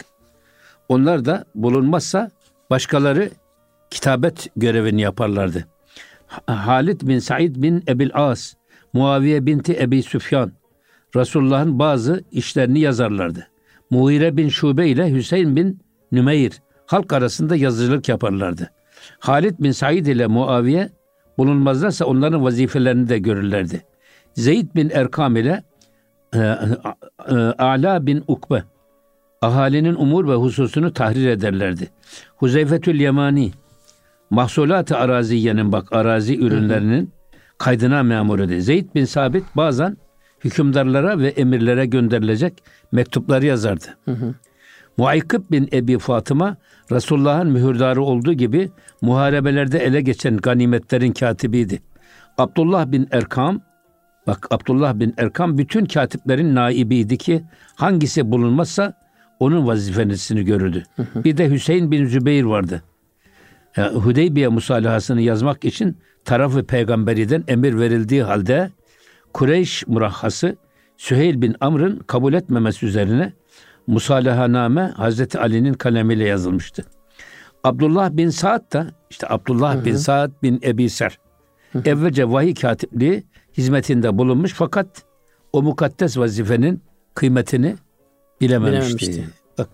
onlar 0.90 1.25
da 1.25 1.44
bulunmazsa 1.54 2.30
başkaları 2.70 3.30
kitabet 3.90 4.49
görevini 4.56 5.00
yaparlardı. 5.00 5.64
Halid 6.47 7.00
bin 7.02 7.18
Said 7.18 7.56
bin 7.56 7.85
Ebil 7.88 8.11
As, 8.14 8.54
Muaviye 8.92 9.47
binti 9.47 9.80
Ebi 9.80 10.02
Süfyan, 10.02 10.52
Resulullah'ın 11.16 11.78
bazı 11.78 12.25
işlerini 12.32 12.80
yazarlardı. 12.80 13.47
Muhire 13.90 14.37
bin 14.37 14.49
Şube 14.49 14.88
ile 14.88 15.12
Hüseyin 15.12 15.56
bin 15.56 15.80
Nümeyr 16.12 16.52
halk 16.87 17.12
arasında 17.12 17.56
yazıcılık 17.56 18.09
yaparlardı. 18.09 18.70
Halid 19.18 19.54
bin 19.59 19.70
Said 19.70 20.06
ile 20.06 20.26
Muaviye 20.26 20.90
bulunmazlarsa 21.38 22.04
onların 22.04 22.44
vazifelerini 22.44 23.09
de 23.09 23.18
görürlerdi. 23.18 23.82
Zeyd 24.35 24.75
bin 24.75 24.90
Erkam 24.90 25.37
ile 25.37 25.62
e, 26.35 26.38
e, 27.28 27.35
Ala 27.59 28.06
bin 28.06 28.25
Ukbe 28.28 28.64
ahalinin 29.42 29.94
umur 29.94 30.28
ve 30.28 30.35
hususunu 30.35 30.92
tahrir 30.92 31.28
ederlerdi. 31.28 31.88
Huzeyfetül 32.37 33.00
Yemani 33.00 33.50
mahsulat-ı 34.30 34.97
araziyenin 34.97 35.73
bak 35.73 35.92
arazi 35.92 36.38
ürünlerinin 36.38 37.12
kaydına 37.59 38.02
memur 38.02 38.38
idi. 38.38 38.62
Zeyd 38.62 38.94
bin 38.94 39.04
Sabit 39.04 39.44
bazen 39.56 39.97
hükümdarlara 40.44 41.18
ve 41.18 41.28
emirlere 41.28 41.87
gönderilecek 41.87 42.62
mektupları 42.92 43.47
yazardı. 43.47 43.87
Hı 44.04 44.11
hı. 44.11 44.35
Muaykıp 44.97 45.50
bin 45.50 45.68
Ebi 45.73 45.99
Fatıma 45.99 46.56
Resulullah'ın 46.92 47.50
mühürdarı 47.50 48.02
olduğu 48.02 48.32
gibi 48.32 48.70
muharebelerde 49.02 49.78
ele 49.78 50.00
geçen 50.00 50.37
ganimetlerin 50.37 51.12
katibiydi. 51.12 51.82
Abdullah 52.38 52.92
bin 52.92 53.09
Erkam 53.11 53.61
bak 54.26 54.47
Abdullah 54.50 54.94
bin 54.94 55.14
Erkam 55.16 55.59
bütün 55.59 55.85
katiplerin 55.85 56.54
naibiydi 56.54 57.18
ki 57.18 57.42
hangisi 57.76 58.30
bulunmazsa 58.30 58.94
onun 59.40 59.66
vazifesini 59.66 60.44
görürdü. 60.44 60.82
Hı 60.97 61.02
hı. 61.02 61.25
Bir 61.25 61.37
de 61.37 61.50
Hüseyin 61.50 61.90
bin 61.90 62.06
Zübeyir 62.06 62.44
vardı. 62.44 62.82
Yani 63.76 63.99
Hudeybiye 63.99 64.49
musalahasını 64.49 65.20
yazmak 65.20 65.64
için 65.64 65.97
tarafı 66.25 66.66
peygamberiden 66.66 67.44
emir 67.49 67.78
verildiği 67.78 68.23
halde 68.23 68.70
Kureyş 69.35 69.87
murahhası 69.87 70.56
Süheyl 70.97 71.42
bin 71.42 71.56
Amr'ın 71.61 71.99
kabul 71.99 72.32
etmemesi 72.32 72.87
üzerine 72.87 73.32
musalahaname 73.87 74.92
Hazreti 74.97 75.38
Ali'nin 75.38 75.75
kalemiyle 75.75 76.25
yazılmıştı. 76.25 76.85
Abdullah 77.64 78.11
bin 78.11 78.28
Saad 78.28 78.73
da 78.73 78.87
işte 79.11 79.26
Abdullah 79.30 79.75
hı 79.75 79.78
hı. 79.78 79.85
bin 79.85 79.97
Saad 79.97 80.30
bin 80.42 80.61
Ebi 80.62 80.90
Ser 80.90 81.18
evvelce 81.85 82.30
vahiy 82.30 82.54
katipliği 82.54 83.25
hizmetinde 83.56 84.18
bulunmuş 84.18 84.52
fakat 84.52 85.02
o 85.52 85.62
mukaddes 85.62 86.18
vazifenin 86.18 86.82
kıymetini 87.14 87.76
bilememişti. 88.40 88.99
bilememişti. 88.99 89.40
Bak 89.59 89.68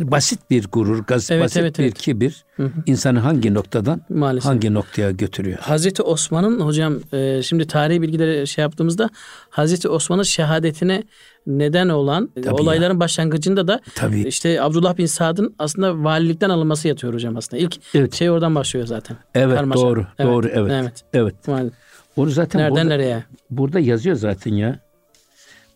basit 0.00 0.50
bir 0.50 0.66
gurur, 0.72 1.04
gaz, 1.06 1.30
evet, 1.30 1.44
basit 1.44 1.56
evet, 1.56 1.78
bir 1.78 1.84
evet. 1.84 1.98
kibir 1.98 2.44
insanı 2.86 3.18
hangi 3.18 3.54
noktadan 3.54 4.02
Maalesef. 4.08 4.50
hangi 4.50 4.74
noktaya 4.74 5.10
götürüyor? 5.10 5.58
Hazreti 5.58 6.02
Osman'ın 6.02 6.60
hocam 6.60 6.98
e, 7.12 7.42
şimdi 7.42 7.66
tarihi 7.66 8.02
bilgileri 8.02 8.46
şey 8.46 8.62
yaptığımızda 8.62 9.10
Hazreti 9.50 9.88
Osman'ın 9.88 10.22
şehadetine 10.22 11.02
neden 11.46 11.88
olan 11.88 12.30
Tabii 12.42 12.50
olayların 12.50 12.94
ya. 12.94 13.00
başlangıcında 13.00 13.68
da 13.68 13.80
Tabii. 13.94 14.22
işte 14.22 14.62
Abdullah 14.62 14.96
bin 14.98 15.06
Sad'ın 15.06 15.54
aslında 15.58 16.04
valilikten 16.04 16.50
alınması 16.50 16.88
yatıyor 16.88 17.14
hocam 17.14 17.36
aslında. 17.36 17.62
İlk 17.62 17.76
evet. 17.94 18.14
şey 18.14 18.30
oradan 18.30 18.54
başlıyor 18.54 18.86
zaten. 18.86 19.16
Evet 19.34 19.56
Karmaşa. 19.56 19.80
doğru 19.80 20.06
evet. 20.18 20.30
doğru 20.30 20.48
evet. 20.48 20.72
Evet. 20.72 21.04
evet. 21.12 21.48
Maalesef. 21.48 21.78
Onu 22.16 22.30
zaten 22.30 22.60
Nereden 22.60 22.74
burada, 22.74 22.88
nereye? 22.88 23.24
Burada 23.50 23.80
yazıyor 23.80 24.16
zaten 24.16 24.54
ya. 24.54 24.78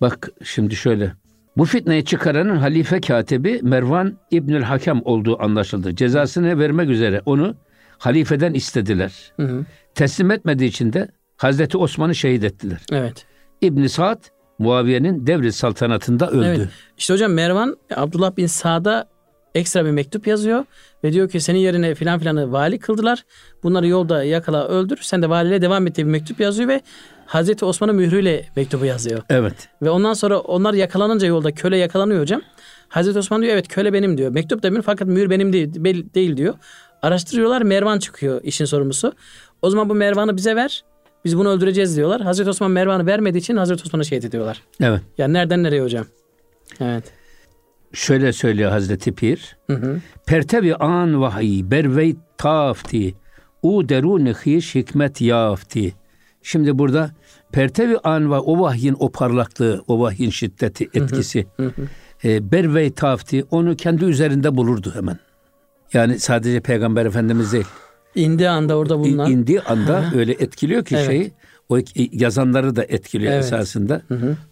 Bak 0.01 0.31
şimdi 0.45 0.77
şöyle. 0.77 1.13
Bu 1.57 1.65
fitneyi 1.65 2.05
çıkaranın 2.05 2.57
halife 2.57 3.01
katibi 3.01 3.61
Mervan 3.63 4.19
İbnül 4.31 4.63
Hakem 4.63 5.01
olduğu 5.05 5.43
anlaşıldı. 5.43 5.97
Cezasını 5.97 6.59
vermek 6.59 6.91
üzere 6.91 7.23
onu 7.27 7.55
halifeden 7.99 8.55
istediler. 8.55 9.33
Hı 9.37 9.43
hı. 9.43 9.65
Teslim 9.95 10.31
etmediği 10.31 10.69
için 10.69 10.93
de 10.93 11.09
Hazreti 11.37 11.79
Osman'ı 11.79 12.15
şehit 12.15 12.45
ettiler. 12.45 12.79
Evet. 12.93 13.27
İbn 13.61 13.87
Saad 13.87 14.25
Muaviye'nin 14.59 15.27
devri 15.27 15.53
saltanatında 15.53 16.31
öldü. 16.31 16.47
Evet. 16.47 16.69
İşte 16.99 17.15
hocam 17.15 17.33
Mervan 17.33 17.77
Abdullah 17.97 18.37
bin 18.37 18.47
Saad'a 18.47 19.09
ekstra 19.55 19.85
bir 19.85 19.91
mektup 19.91 20.27
yazıyor 20.27 20.65
ve 21.05 21.13
diyor 21.13 21.29
ki 21.29 21.41
senin 21.41 21.59
yerine 21.59 21.95
filan 21.95 22.19
filanı 22.19 22.53
vali 22.53 22.79
kıldılar. 22.79 23.25
Bunları 23.63 23.87
yolda 23.87 24.25
yakala 24.25 24.69
öldür. 24.69 24.99
Sen 25.03 25.23
de 25.23 25.31
valiliğe 25.31 25.63
devam 25.63 25.87
et 25.87 25.97
diye 25.97 26.07
bir 26.07 26.13
mektup 26.13 26.41
yazıyor 26.41 26.69
ve 26.69 26.81
Hazreti 27.27 27.65
Osman'ın 27.65 27.97
mührüyle 27.97 28.45
mektubu 28.57 28.85
yazıyor. 28.85 29.23
Evet. 29.31 29.69
Ve 29.83 29.91
ondan 29.91 30.13
sonra 30.13 30.39
onlar 30.39 30.75
yakalanınca 30.75 31.27
yolda 31.27 31.53
köle 31.53 31.77
yakalanıyor 31.77 32.21
hocam. 32.21 32.43
Hazreti 32.89 33.19
Osman 33.19 33.43
diyor 33.43 33.53
evet 33.53 33.69
köle 33.69 33.93
benim 33.93 34.19
diyor. 34.19 34.31
Mektup 34.31 34.63
da 34.63 34.71
benim 34.71 34.83
fakat 34.83 35.09
mühür 35.09 35.31
benim 35.31 35.53
değil, 35.53 35.75
değil 36.15 36.37
diyor. 36.37 36.55
Araştırıyorlar 37.03 37.63
Mervan 37.63 37.99
çıkıyor 37.99 38.41
işin 38.43 38.65
sorumlusu. 38.65 39.13
O 39.63 39.71
zaman 39.71 39.89
bu 39.89 39.95
Mervan'ı 39.95 40.37
bize 40.37 40.57
ver. 40.57 40.85
Biz 41.25 41.39
bunu 41.39 41.49
öldüreceğiz 41.49 41.97
diyorlar. 41.97 42.21
Hazreti 42.21 42.51
Osman 42.51 42.71
Mervan'ı 42.71 43.07
vermediği 43.07 43.41
için 43.41 43.57
Hazreti 43.57 43.83
Osman'ı 43.87 44.05
şehit 44.05 44.25
ediyorlar. 44.25 44.63
Evet. 44.81 45.01
Yani 45.19 45.33
nereden 45.33 45.63
nereye 45.63 45.83
hocam? 45.83 46.07
Evet. 46.81 47.05
Şöyle 47.93 48.33
söylüyor 48.33 48.71
Hazreti 48.71 49.15
Pir. 49.15 49.57
Hı 49.71 49.77
hı. 49.77 50.01
Pertevi 50.27 50.75
an 50.75 51.21
vahiy 51.21 51.71
bervey 51.71 52.17
tafti. 52.39 53.15
U 53.63 53.89
derun 53.89 54.27
hiş 54.27 54.75
hikmet 54.75 55.21
yafti. 55.21 55.95
Şimdi 56.47 56.79
burada 56.79 57.11
pertevi 57.53 57.99
an 57.99 58.31
ve 58.31 58.35
o 58.35 58.61
vahyin 58.61 58.97
o 58.99 59.11
parlaklığı, 59.11 59.85
o 59.89 60.01
vahyin 60.01 60.31
şiddeti, 60.31 60.89
etkisi 60.95 61.47
e, 62.25 62.53
bervey 62.53 62.91
tafti 62.91 63.45
onu 63.51 63.77
kendi 63.77 64.05
üzerinde 64.05 64.57
bulurdu 64.57 64.93
hemen. 64.95 65.19
Yani 65.93 66.19
sadece 66.19 66.61
Peygamber 66.61 67.07
Efendimiz 67.07 67.53
değil. 67.53 67.67
İndiği 68.15 68.49
anda 68.49 68.77
orada 68.77 68.99
bulunan. 68.99 69.31
İndiği 69.31 69.61
anda 69.61 70.11
öyle 70.15 70.33
etkiliyor 70.33 70.85
ki 70.85 70.97
evet. 70.97 71.07
şeyi, 71.07 71.33
o 71.69 71.79
yazanları 72.13 72.77
da 72.77 72.85
etkiliyor 72.85 73.33
evet. 73.33 73.45
esasında. 73.45 74.03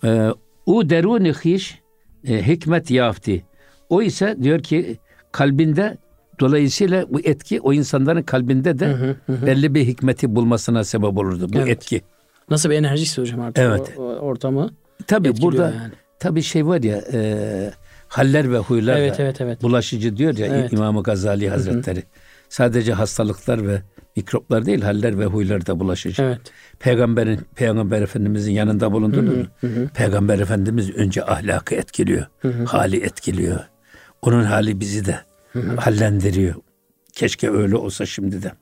E, 0.05 0.31
u 0.67 0.91
derun 0.91 1.25
hiş 1.25 1.79
e, 2.25 2.47
hikmet 2.47 2.91
yafti. 2.91 3.45
O 3.89 4.03
ise 4.03 4.37
diyor 4.43 4.61
ki 4.61 4.99
kalbinde 5.33 5.99
dolayısıyla 6.43 7.07
bu 7.09 7.21
etki 7.21 7.61
o 7.61 7.73
insanların 7.73 8.23
kalbinde 8.23 8.79
de 8.79 8.87
hı 8.87 9.17
hı 9.27 9.33
hı. 9.33 9.47
belli 9.47 9.75
bir 9.75 9.87
hikmeti 9.87 10.35
bulmasına 10.37 10.85
sebep 10.85 11.19
olurdu 11.19 11.49
bu 11.53 11.59
evet. 11.59 11.69
etki. 11.69 12.03
Nasıl 12.51 12.71
bir 12.71 12.75
enerji 12.75 13.21
hocam 13.21 13.41
artık 13.41 13.65
evet. 13.65 13.95
o, 13.97 14.03
o 14.03 14.05
ortamı 14.05 14.71
Tabi 15.07 15.43
burada 15.43 15.65
yani. 15.65 15.93
tabi 16.19 16.43
şey 16.43 16.67
var 16.67 16.83
ya 16.83 17.03
e, 17.13 17.73
haller 18.09 18.53
ve 18.53 18.59
huylar 18.59 18.97
evet, 18.97 19.19
da 19.19 19.23
evet, 19.23 19.41
evet. 19.41 19.63
bulaşıcı 19.63 20.17
diyor 20.17 20.37
ya 20.37 20.47
evet. 20.47 20.73
İmam 20.73 21.03
Gazali 21.03 21.51
Hazretleri. 21.51 21.99
Hı 21.99 22.03
hı. 22.03 22.07
Sadece 22.49 22.93
hastalıklar 22.93 23.67
ve 23.67 23.83
mikroplar 24.17 24.67
değil 24.67 24.83
haller 24.83 25.19
ve 25.19 25.25
huylar 25.25 25.67
da 25.67 25.81
bulaşıcı. 25.81 26.23
Evet. 26.23 26.41
Peygamberin 26.79 27.41
Peygamber 27.55 28.03
Efendimizin 28.03 28.53
yanında 28.53 28.93
bulundunuz 28.93 29.37
mu? 29.37 29.45
Peygamber 29.95 30.39
Efendimiz 30.39 30.91
önce 30.91 31.25
ahlakı 31.25 31.75
etkiliyor. 31.75 32.27
Hı 32.39 32.49
hı. 32.49 32.65
Hali 32.65 32.97
etkiliyor. 33.05 33.61
Onun 34.23 34.43
hali 34.43 34.81
bizi 34.81 35.07
de 35.07 35.13
hı 35.13 35.17
hı. 35.17 35.32
Hallendiriyor. 35.76 36.54
Keşke 37.12 37.50
öyle 37.50 37.76
olsa 37.76 38.06
şimdi 38.06 38.42
de. 38.42 38.52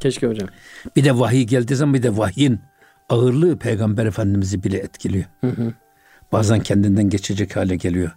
Keşke 0.00 0.26
hocam. 0.26 0.48
Bir 0.96 1.04
de 1.04 1.18
vahiy 1.18 1.44
geldiği 1.44 1.74
zaman 1.74 1.94
bir 1.94 2.02
de 2.02 2.16
vahyin 2.16 2.60
ağırlığı 3.08 3.58
Peygamber 3.58 4.06
Efendimiz'i 4.06 4.62
bile 4.62 4.78
etkiliyor. 4.78 5.24
Hı 5.40 5.46
hı. 5.46 5.72
Bazen 6.32 6.60
kendinden 6.60 7.10
geçecek 7.10 7.56
hale 7.56 7.76
geliyor. 7.76 8.10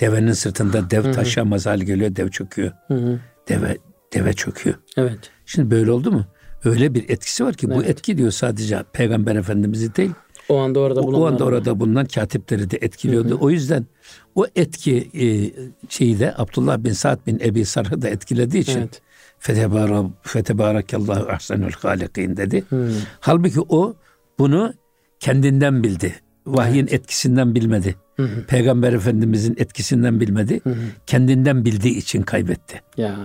Devenin 0.00 0.32
sırtında 0.32 0.90
dev 0.90 1.12
taşıyamaz 1.12 1.66
hale 1.66 1.84
geliyor, 1.84 2.16
dev 2.16 2.28
çöküyor. 2.28 2.72
Hı 2.88 2.94
hı. 2.94 3.20
Deve 3.48 3.78
deve 4.14 4.32
çöküyor. 4.32 4.76
Evet. 4.96 5.18
Şimdi 5.46 5.70
böyle 5.70 5.90
oldu 5.90 6.12
mu? 6.12 6.26
Öyle 6.64 6.94
bir 6.94 7.08
etkisi 7.08 7.44
var 7.44 7.54
ki 7.54 7.66
evet. 7.66 7.76
bu 7.76 7.84
etki 7.84 8.18
diyor 8.18 8.30
sadece 8.30 8.84
Peygamber 8.92 9.36
Efendimiz'i 9.36 9.96
değil. 9.96 10.12
O 10.48 10.58
anda 10.58 10.80
orada 10.80 11.02
bulunan. 11.02 11.20
O 11.20 11.26
anda 11.26 11.44
orada 11.44 11.80
bulunan 11.80 12.06
katipleri 12.06 12.70
de 12.70 12.78
etkiliyordu. 12.80 13.30
Hı 13.30 13.34
hı. 13.34 13.38
O 13.38 13.50
yüzden 13.50 13.86
o 14.34 14.46
etki 14.56 15.10
e, 15.14 15.26
şeyi 15.88 16.18
de 16.18 16.34
Abdullah 16.36 16.78
bin 16.78 16.92
Sa'd 16.92 17.26
bin 17.26 17.40
Ebi 17.40 17.64
Sarh'ı 17.64 18.02
da 18.02 18.08
etkilediği 18.08 18.62
için 18.62 18.78
evet. 18.78 19.00
Fetebarakallahu 20.22 21.32
ahsenul 21.32 21.70
halikin 21.70 22.36
dedi. 22.36 22.64
Hmm. 22.68 22.88
Halbuki 23.20 23.60
o 23.60 23.94
bunu 24.38 24.74
kendinden 25.20 25.82
bildi. 25.82 26.14
Vahyin 26.46 26.82
evet. 26.82 26.92
etkisinden 26.92 27.54
bilmedi. 27.54 27.96
Hı 28.16 28.22
hı. 28.22 28.46
Peygamber 28.46 28.92
Efendimizin 28.92 29.56
etkisinden 29.58 30.20
bilmedi. 30.20 30.60
Hı 30.64 30.70
hı. 30.70 30.84
Kendinden 31.06 31.64
bildiği 31.64 31.96
için 31.96 32.22
kaybetti. 32.22 32.80
Ya. 32.96 33.16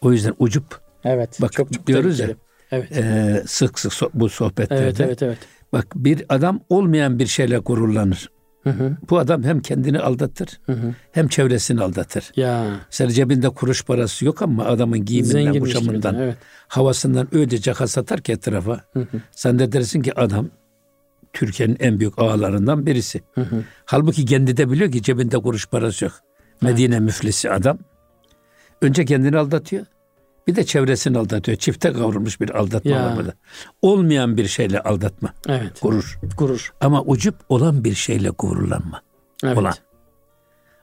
O 0.00 0.12
yüzden 0.12 0.34
ucup 0.38 0.80
Evet. 1.04 1.38
Bak 1.40 1.52
çok, 1.52 1.72
çok 1.72 1.86
diyoruz 1.86 2.18
ya. 2.18 2.28
Evet. 2.72 2.96
E, 2.96 3.42
sık 3.46 3.78
sık 3.78 3.92
so, 3.92 4.10
bu 4.14 4.28
sohbetlerde. 4.28 4.82
Evet, 4.82 5.00
evet, 5.00 5.22
evet. 5.22 5.38
Bak 5.72 5.86
bir 5.94 6.24
adam 6.28 6.60
olmayan 6.68 7.18
bir 7.18 7.26
şeyle 7.26 7.58
gururlanır. 7.58 8.30
Hı 8.62 8.70
hı. 8.70 8.96
Bu 9.10 9.18
adam 9.18 9.42
hem 9.42 9.60
kendini 9.60 9.98
aldatır 9.98 10.60
Hı 10.66 10.72
hı. 10.72 10.94
hem 11.12 11.28
çevresini 11.28 11.82
aldatır. 11.82 12.32
Ya. 12.36 12.80
Mesela 12.90 13.10
cebinde 13.10 13.48
kuruş 13.48 13.84
parası 13.84 14.24
yok 14.24 14.42
ama 14.42 14.64
adamın 14.64 15.04
giyiminden, 15.04 15.32
Zenginmiş 15.32 15.74
kuşamından, 15.74 16.14
gibi. 16.14 16.22
Evet. 16.22 16.36
havasından 16.68 17.28
öyle 17.32 17.58
caka 17.58 17.86
satar 17.86 18.20
ki 18.20 18.32
etrafa. 18.32 18.80
Hı 18.92 19.00
hı. 19.00 19.20
Sen 19.30 19.58
de 19.58 19.72
dersin 19.72 20.02
ki 20.02 20.14
adam 20.20 20.48
Türkiye'nin 21.32 21.76
en 21.80 22.00
büyük 22.00 22.18
ağalarından 22.18 22.86
birisi. 22.86 23.22
Hı 23.34 23.40
hı. 23.40 23.64
Halbuki 23.84 24.24
kendi 24.24 24.56
de 24.56 24.70
biliyor 24.70 24.92
ki 24.92 25.02
cebinde 25.02 25.38
kuruş 25.38 25.66
parası 25.66 26.04
yok. 26.04 26.14
Medine 26.60 27.00
müflisi 27.00 27.50
adam. 27.50 27.78
Önce 28.82 29.04
kendini 29.04 29.38
aldatıyor. 29.38 29.86
Bir 30.50 30.56
de 30.56 30.64
çevresini 30.64 31.18
aldatıyor. 31.18 31.58
Çifte 31.58 31.92
kavrulmuş 31.92 32.40
bir 32.40 32.50
aldatma 32.58 32.90
Ya. 32.90 33.04
var 33.06 33.16
burada. 33.16 33.34
Olmayan 33.82 34.36
bir 34.36 34.46
şeyle 34.46 34.80
aldatma. 34.80 35.34
Evet. 35.48 35.82
Gurur. 35.82 36.18
Gurur. 36.36 36.72
Ama 36.80 37.02
ucup 37.02 37.34
olan 37.48 37.84
bir 37.84 37.94
şeyle 37.94 38.28
gururlanma. 38.38 39.02
Evet. 39.44 39.58
Olan. 39.58 39.74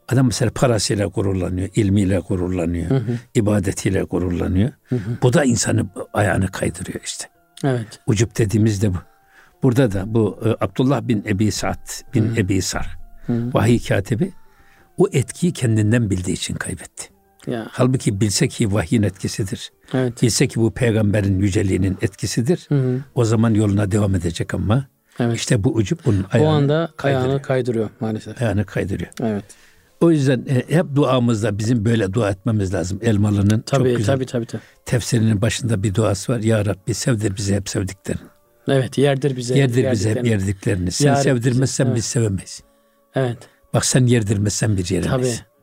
Adam 0.08 0.26
mesela 0.26 0.52
parasıyla 0.56 1.06
gururlanıyor, 1.06 1.70
ilmiyle 1.76 2.20
gururlanıyor, 2.20 3.02
ibadetiyle 3.36 4.04
gururlanıyor. 4.04 4.72
Bu 5.22 5.34
da 5.34 5.44
insanı 5.44 5.90
ayağını 6.14 6.48
kaydırıyor 6.48 7.00
işte. 7.06 7.26
Evet. 7.64 8.00
Ucup 8.08 8.38
dediğimiz 8.38 8.82
de 8.82 8.94
bu. 8.94 8.98
Burada 9.64 9.92
da 9.92 10.14
bu 10.14 10.40
e, 10.46 10.66
Abdullah 10.66 11.08
bin 11.08 11.24
Ebi 11.28 11.52
Sa'd 11.52 12.14
bin 12.14 12.36
Ebi 12.36 12.62
Sar, 12.62 12.98
vahiy 13.30 13.80
katibi 13.84 14.32
o 14.98 15.08
etkiyi 15.14 15.54
kendinden 15.54 16.10
bildiği 16.10 16.34
için 16.34 16.56
kaybetti. 16.56 17.17
Ya. 17.48 17.68
Halbuki 17.72 18.22
bilse 18.22 18.48
ki 18.48 18.74
vahyin 18.74 19.04
etkisidir. 19.04 19.72
Evet. 19.94 20.22
Bilse 20.22 20.48
ki 20.48 20.60
bu 20.60 20.72
peygamberin 20.74 21.40
yüceliğinin 21.40 21.98
etkisidir. 22.02 22.66
Hı 22.70 22.76
hı. 22.76 23.00
O 23.16 23.26
zaman 23.26 23.54
yoluna 23.54 23.92
devam 23.92 24.16
edecek 24.16 24.54
ama 24.54 24.88
Evet. 25.20 25.36
işte 25.38 25.64
bu 25.64 25.74
ucup 25.74 26.06
bunun 26.06 26.24
o 26.24 26.28
ayağını, 26.32 26.50
anda 26.56 26.90
kaydırıyor. 26.98 27.26
ayağını 27.26 27.42
kaydırıyor 27.42 27.90
maalesef. 28.00 28.42
ayağını 28.42 28.66
kaydırıyor. 28.66 29.10
Evet. 29.24 29.44
O 30.02 30.12
yüzden 30.12 30.46
e, 30.50 30.76
hep 30.76 30.86
duamızda 30.96 31.58
bizim 31.58 31.86
böyle 31.86 32.14
dua 32.14 32.30
etmemiz 32.30 32.74
lazım. 32.74 33.00
Elmalı'nın 33.02 33.62
Tabii 33.62 33.90
çok 33.90 33.98
güzel 33.98 34.16
tabii 34.16 34.26
tabii 34.26 34.46
tabii. 34.46 34.62
tefsirinin 34.86 35.42
başında 35.42 35.84
bir 35.84 35.96
duası 35.96 36.34
var. 36.34 36.40
Ya 36.40 36.66
Rabbi 36.66 36.94
sevdir 36.94 37.36
bizi 37.38 37.56
hep 37.56 37.70
sevdiklerini. 37.70 38.22
Evet 38.68 38.98
yerdir 38.98 39.38
bize. 39.38 39.58
Yerdir 39.58 39.92
bizi 39.92 40.10
hep 40.10 40.26
yerdiklerini. 40.26 40.92
Sen 40.92 41.06
Yar 41.08 41.16
sevdirmezsen 41.16 41.88
bizi, 41.88 41.96
biz 41.96 42.06
sevemeyiz. 42.06 42.62
Evet. 43.16 43.38
Bak 43.74 43.86
sen 43.86 44.06
yerdirmezsen 44.06 44.78
biz 44.78 44.92
yeremeyiz. 44.92 45.38
Tabii. 45.38 45.57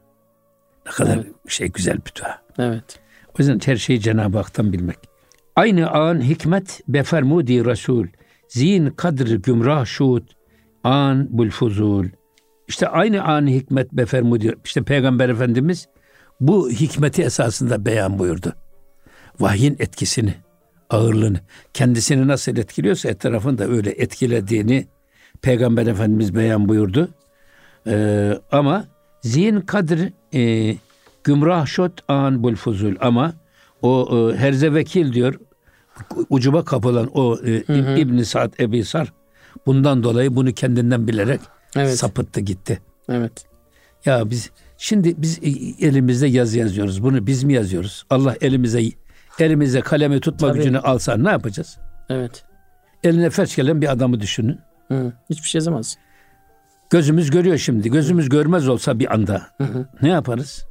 Ne 0.86 0.92
kadar 0.92 1.14
Evet. 1.16 1.26
şey 1.48 1.68
güzel 1.68 1.96
bir 1.96 2.22
dua. 2.22 2.42
Evet. 2.58 2.84
O 3.28 3.34
yüzden 3.38 3.60
her 3.64 3.76
şeyi 3.76 4.00
Cenab-ı 4.00 4.36
Hak'tan 4.38 4.72
bilmek. 4.72 4.98
Aynı 5.56 5.90
an 5.90 6.20
hikmet 6.22 6.80
befermudi 6.88 7.64
Resul. 7.64 8.06
Zin 8.48 8.90
kadr 8.90 9.30
gümrah 9.34 9.86
şut. 9.86 10.32
An 10.84 11.26
bul 11.30 11.50
fuzul. 11.50 12.06
İşte 12.68 12.88
aynı 12.88 13.24
an 13.24 13.46
hikmet 13.46 13.92
befermudi. 13.92 14.54
İşte 14.64 14.82
Peygamber 14.82 15.28
Efendimiz 15.28 15.88
bu 16.40 16.70
hikmeti 16.70 17.22
esasında 17.22 17.86
beyan 17.86 18.18
buyurdu. 18.18 18.52
Vahyin 19.40 19.76
etkisini, 19.78 20.34
ağırlığını, 20.90 21.40
kendisini 21.74 22.28
nasıl 22.28 22.56
etkiliyorsa 22.56 23.08
etrafını 23.08 23.58
da 23.58 23.68
öyle 23.68 23.90
etkilediğini 23.90 24.86
Peygamber 25.42 25.86
Efendimiz 25.86 26.34
beyan 26.34 26.68
buyurdu. 26.68 27.08
Ee, 27.86 28.38
ama 28.52 28.84
zihin 29.25 29.61
kadr 29.61 29.99
e, 30.35 30.76
gümrah 31.25 31.66
şot 31.66 31.93
an 32.09 32.43
bul 32.43 32.54
fuzul 32.54 32.95
ama 33.00 33.35
o 33.83 34.09
e, 34.12 34.37
herzevekil 34.37 35.12
diyor 35.12 35.35
ucuba 36.31 36.64
kapılan 36.64 37.11
o 37.14 37.38
e, 37.47 38.00
İbn 38.00 38.23
Sa'd 38.23 38.52
Ebi 38.61 38.85
Sar 38.85 39.12
bundan 39.66 40.02
dolayı 40.02 40.37
bunu 40.37 40.52
kendinden 40.52 41.09
bilerek 41.09 41.40
Evet. 41.76 41.99
sapıttı 41.99 42.40
gitti. 42.40 42.81
Evet. 43.09 43.45
Ya 44.04 44.31
biz 44.31 44.50
şimdi 44.78 45.14
biz 45.16 45.38
e, 45.43 45.49
elimizde 45.87 46.26
yazı 46.26 46.59
yazıyoruz. 46.59 47.02
Bunu 47.02 47.26
biz 47.26 47.45
mi 47.45 47.52
yazıyoruz? 47.52 48.04
Allah 48.11 48.37
elimize 48.40 48.83
elimize 49.38 49.80
kalemi 49.80 50.21
tutma 50.21 50.49
Tabii. 50.49 50.58
gücünü 50.58 50.78
alsa 50.78 51.17
ne 51.17 51.30
yapacağız? 51.30 51.78
Evet. 52.08 52.45
Eline 53.04 53.30
felç 53.30 53.56
gelen 53.56 53.82
bir 53.82 53.93
adamı 53.93 54.21
düşünün. 54.21 54.58
Hı. 54.89 55.13
Hiçbir 55.30 55.49
şey 55.49 55.58
yazamaz. 55.58 55.97
Gözümüz 56.95 57.30
görüyor 57.30 57.59
şimdi. 57.59 57.91
Gözümüz 57.91 58.28
görmez 58.28 58.69
olsa 58.69 58.99
bir 58.99 59.15
anda 59.15 59.47
ne 60.02 60.09
yaparız? 60.09 60.67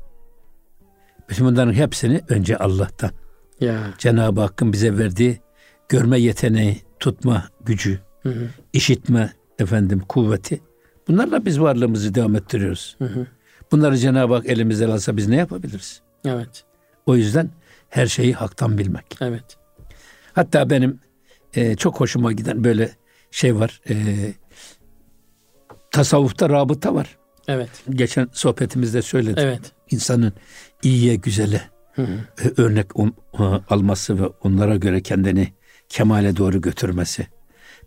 Bütün 1.29 1.45
bunların 1.45 1.73
hepsini 1.73 2.21
önce 2.29 2.57
Allah'tan. 2.57 3.11
Ya. 3.59 3.79
Cenab-ı 3.97 4.41
Hakk'ın 4.41 4.73
bize 4.73 4.97
verdiği 4.97 5.41
görme 5.89 6.19
yeteneği, 6.19 6.81
tutma 6.99 7.47
gücü, 7.65 7.99
Hı 8.21 8.29
hı. 8.29 8.47
işitme 8.73 9.33
efendim 9.59 9.99
kuvveti. 10.09 10.61
Bunlarla 11.07 11.45
biz 11.45 11.61
varlığımızı 11.61 12.15
devam 12.15 12.35
ettiriyoruz. 12.35 12.95
Hı 12.99 13.05
hı. 13.05 13.27
Bunları 13.71 13.97
Cenab-ı 13.97 14.33
Hak 14.33 14.45
elimizden 14.45 14.89
alsa 14.89 15.17
biz 15.17 15.27
ne 15.27 15.35
yapabiliriz? 15.35 16.01
Evet. 16.25 16.63
O 17.05 17.15
yüzden 17.15 17.49
her 17.89 18.07
şeyi 18.07 18.33
haktan 18.33 18.77
bilmek. 18.77 19.05
Evet. 19.21 19.57
Hatta 20.33 20.69
benim 20.69 20.99
e, 21.53 21.75
çok 21.75 21.99
hoşuma 21.99 22.31
giden 22.31 22.63
böyle 22.63 22.91
şey 23.31 23.55
var. 23.55 23.81
E, 23.89 23.95
tasavvufta 25.93 26.49
rabıta 26.49 26.95
var. 26.95 27.17
Evet. 27.47 27.69
Geçen 27.89 28.29
sohbetimizde 28.31 29.01
söyledim. 29.01 29.35
Evet. 29.37 29.71
İnsanın 29.91 30.33
iyiye, 30.83 31.15
güzele 31.15 31.61
Hı 31.95 32.01
hı. 32.01 32.19
e, 32.43 32.61
örnek 32.61 32.87
um- 32.89 33.13
alması 33.69 34.19
ve 34.19 34.27
onlara 34.43 34.75
göre 34.75 35.01
kendini 35.01 35.53
kemale 35.89 36.37
doğru 36.37 36.61
götürmesi. 36.61 37.27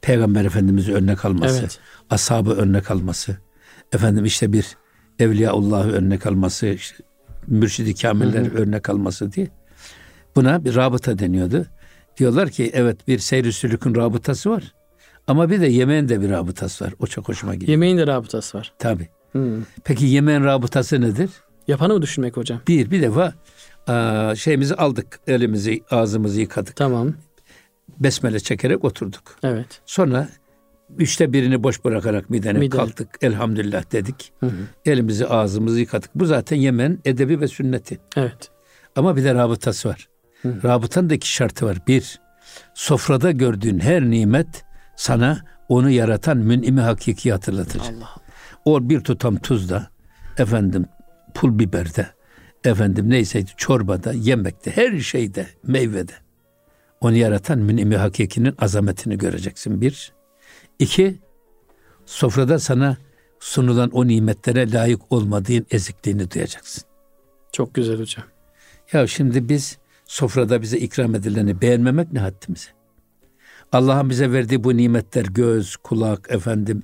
Peygamber 0.03 0.45
Efendimiz'i 0.45 0.95
örnek 0.95 1.25
alması. 1.25 1.59
Evet. 1.59 1.79
Ashabı 2.11 2.51
örnek 2.51 2.91
alması. 2.91 3.37
Efendim 3.93 4.25
işte 4.25 4.53
bir 4.53 4.77
Evliyaullah'ı 5.19 5.91
örnek 5.93 6.27
alması. 6.27 6.67
işte 6.67 6.97
mürşidi 7.47 7.95
kamiller 7.95 8.53
örnek 8.53 8.91
alması 8.91 9.33
diye. 9.33 9.49
Buna 10.37 10.65
bir 10.65 10.75
rabıta 10.75 11.19
deniyordu. 11.19 11.67
Diyorlar 12.19 12.51
ki 12.51 12.71
evet 12.75 13.09
bir 13.09 13.19
seyr-i 13.19 13.53
sülükün 13.53 13.95
rabıtası 13.95 14.51
var. 14.51 14.75
Ama 15.27 15.51
bir 15.51 15.61
de 15.61 15.67
yemeğin 15.67 16.09
de 16.09 16.21
bir 16.21 16.31
rabıtası 16.31 16.85
var. 16.85 16.95
O 16.99 17.07
çok 17.07 17.29
hoşuma 17.29 17.55
gidiyor. 17.55 17.69
Yemeğin 17.69 17.99
de 17.99 18.07
rabıtası 18.07 18.59
var. 18.59 18.73
Tabii. 18.79 19.09
Hı. 19.33 19.59
Peki 19.85 20.07
yemeğin 20.07 20.45
rabıtası 20.45 21.01
nedir? 21.01 21.31
Yapanı 21.69 21.95
mı 21.95 22.03
düşünmek 22.03 22.37
hocam? 22.37 22.61
Bir, 22.69 22.91
bir 22.91 23.03
defa 23.03 23.35
şeyimizi 24.35 24.75
aldık. 24.75 25.21
Elimizi, 25.27 25.81
ağzımızı 25.91 26.41
yıkadık. 26.41 26.77
Tamam. 26.77 27.15
Besmele 27.99 28.41
çekerek 28.41 28.85
oturduk. 28.85 29.39
Evet. 29.43 29.67
Sonra 29.87 30.29
üçte 30.99 31.33
birini 31.33 31.63
boş 31.63 31.85
bırakarak 31.85 32.31
midene 32.31 32.59
Midene. 32.59 32.81
kalktık. 32.81 33.09
Elhamdülillah 33.23 33.93
dedik. 33.93 34.33
Hı 34.41 34.47
hı. 34.47 34.53
Elimizi, 34.87 35.27
ağzımızı 35.27 35.81
yıkadık. 35.81 36.11
Bu 36.15 36.27
zaten 36.27 36.57
yemeğin 36.57 37.01
edebi 37.05 37.41
ve 37.41 37.49
sünneti. 37.49 37.99
Evet. 38.17 38.51
Ama 38.97 39.17
bir 39.17 39.25
de 39.25 39.35
rabıtası 39.35 39.89
var. 39.89 40.09
Hı. 40.43 40.55
Rabıtanın 40.65 41.11
da 41.11 41.15
iki 41.15 41.33
şartı 41.33 41.67
var. 41.67 41.79
Bir, 41.87 42.21
sofrada 42.75 43.31
gördüğün 43.31 43.79
her 43.79 44.03
nimet 44.03 44.65
sana 44.97 45.41
onu 45.69 45.91
yaratan 45.91 46.37
mün'imi 46.37 46.81
hakiki 46.81 47.33
hatırlatır. 47.33 47.81
Allah. 47.81 48.11
O 48.65 48.89
bir 48.89 49.01
tutam 49.01 49.37
tuzda, 49.37 49.91
efendim 50.39 50.87
pul 51.35 51.59
biberde, 51.59 52.07
efendim 52.65 53.11
neyseydi 53.11 53.51
çorbada, 53.57 54.13
yemekte, 54.13 54.71
her 54.71 54.99
şeyde, 54.99 55.47
meyvede. 55.63 56.13
Onu 57.01 57.17
yaratan 57.17 57.59
mün'imi 57.59 57.97
hakikinin 57.97 58.55
azametini 58.59 59.19
göreceksin 59.19 59.81
bir. 59.81 60.13
İki, 60.79 61.21
sofrada 62.07 62.59
sana 62.59 62.97
sunulan 63.41 63.91
o 63.91 64.07
nimetlere 64.07 64.73
layık 64.73 65.13
olmadığın 65.13 65.67
ezikliğini 65.71 66.31
duyacaksın. 66.31 66.85
Çok 67.53 67.75
güzel 67.75 68.01
hocam. 68.01 68.25
Ya 68.93 69.07
şimdi 69.07 69.49
biz 69.49 69.79
sofrada 70.05 70.63
bize 70.63 70.79
ikram 70.79 71.15
edileni 71.15 71.61
beğenmemek 71.61 72.13
ne 72.13 72.21
haddimize? 72.21 72.76
Allah'ın 73.77 74.11
bize 74.11 74.33
verdiği 74.33 74.65
bu 74.65 74.77
nimetler 74.77 75.25
göz, 75.25 75.77
kulak, 75.77 76.27
efendim 76.31 76.83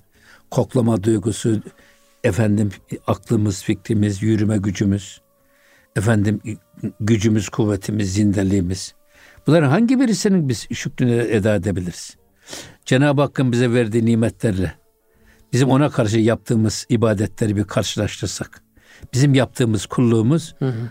koklama 0.51 1.03
duygusu, 1.03 1.63
efendim 2.25 2.71
aklımız, 3.07 3.63
fikrimiz, 3.63 4.23
yürüme 4.23 4.57
gücümüz, 4.57 5.21
efendim 5.97 6.41
gücümüz, 7.01 7.49
kuvvetimiz, 7.49 8.15
zindeliğimiz. 8.15 8.95
Bunların 9.47 9.69
hangi 9.69 10.01
birisinin 10.01 10.49
biz 10.49 10.67
şükrünü 10.73 11.15
eda 11.15 11.55
edebiliriz? 11.55 12.17
Cenab-ı 12.85 13.21
Hakk'ın 13.21 13.53
bize 13.53 13.73
verdiği 13.73 14.07
nimetlerle 14.07 14.75
bizim 15.53 15.71
ona 15.71 15.91
karşı 15.91 16.19
yaptığımız 16.19 16.87
ibadetleri 16.89 17.57
bir 17.57 17.65
karşılaştırsak, 17.65 18.63
bizim 19.15 19.35
yaptığımız 19.35 19.87
kulluğumuz 19.87 20.55
Hı 20.59 20.69
hı. 20.69 20.91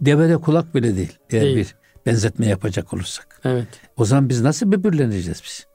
devede 0.00 0.36
kulak 0.36 0.74
bile 0.74 0.96
değil. 0.96 1.18
Eğer 1.30 1.42
Değil. 1.42 1.56
bir 1.56 1.74
benzetme 2.06 2.46
yapacak 2.46 2.94
olursak. 2.94 3.40
Evet. 3.44 3.68
O 3.96 4.04
zaman 4.04 4.28
biz 4.28 4.42
nasıl 4.42 4.72
böbürleneceğiz 4.72 5.42
biz? 5.44 5.66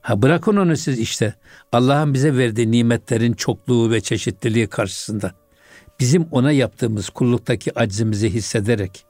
Ha 0.00 0.22
bırakın 0.22 0.56
onu 0.56 0.76
siz 0.76 0.98
işte. 0.98 1.34
Allah'ın 1.72 2.14
bize 2.14 2.36
verdiği 2.36 2.70
nimetlerin 2.70 3.32
çokluğu 3.32 3.90
ve 3.90 4.00
çeşitliliği 4.00 4.66
karşısında 4.66 5.32
bizim 6.00 6.28
ona 6.30 6.52
yaptığımız 6.52 7.08
kulluktaki 7.08 7.78
aczimizi 7.78 8.30
hissederek 8.30 9.06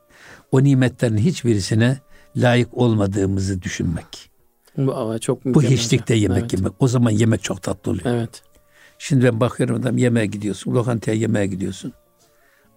o 0.53 0.65
nimetlerin 0.65 1.19
hiçbirisine 1.19 1.99
layık 2.37 2.79
olmadığımızı 2.79 3.63
düşünmek. 3.63 4.31
Bu, 4.77 5.19
çok 5.21 5.45
Bu 5.45 5.63
hiçlikte 5.63 6.15
yemek 6.15 6.41
evet. 6.41 6.53
yemek. 6.53 6.73
O 6.79 6.89
zaman 6.89 7.11
yemek 7.11 7.43
çok 7.43 7.63
tatlı 7.63 7.91
oluyor. 7.93 8.07
Evet. 8.07 8.43
Şimdi 8.99 9.25
ben 9.25 9.41
bakıyorum 9.41 9.77
adam 9.77 9.99
yemeğe 9.99 10.27
gidiyorsun. 10.27 10.75
Lokantaya 10.75 11.17
yemeğe 11.17 11.47
gidiyorsun. 11.47 11.93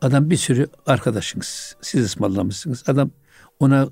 Adam 0.02 0.30
bir 0.30 0.38
sürü 0.38 0.68
arkadaşınız. 0.86 1.76
Siz 1.82 2.06
ısmarlamışsınız. 2.06 2.84
Adam 2.88 3.12
ona 3.60 3.88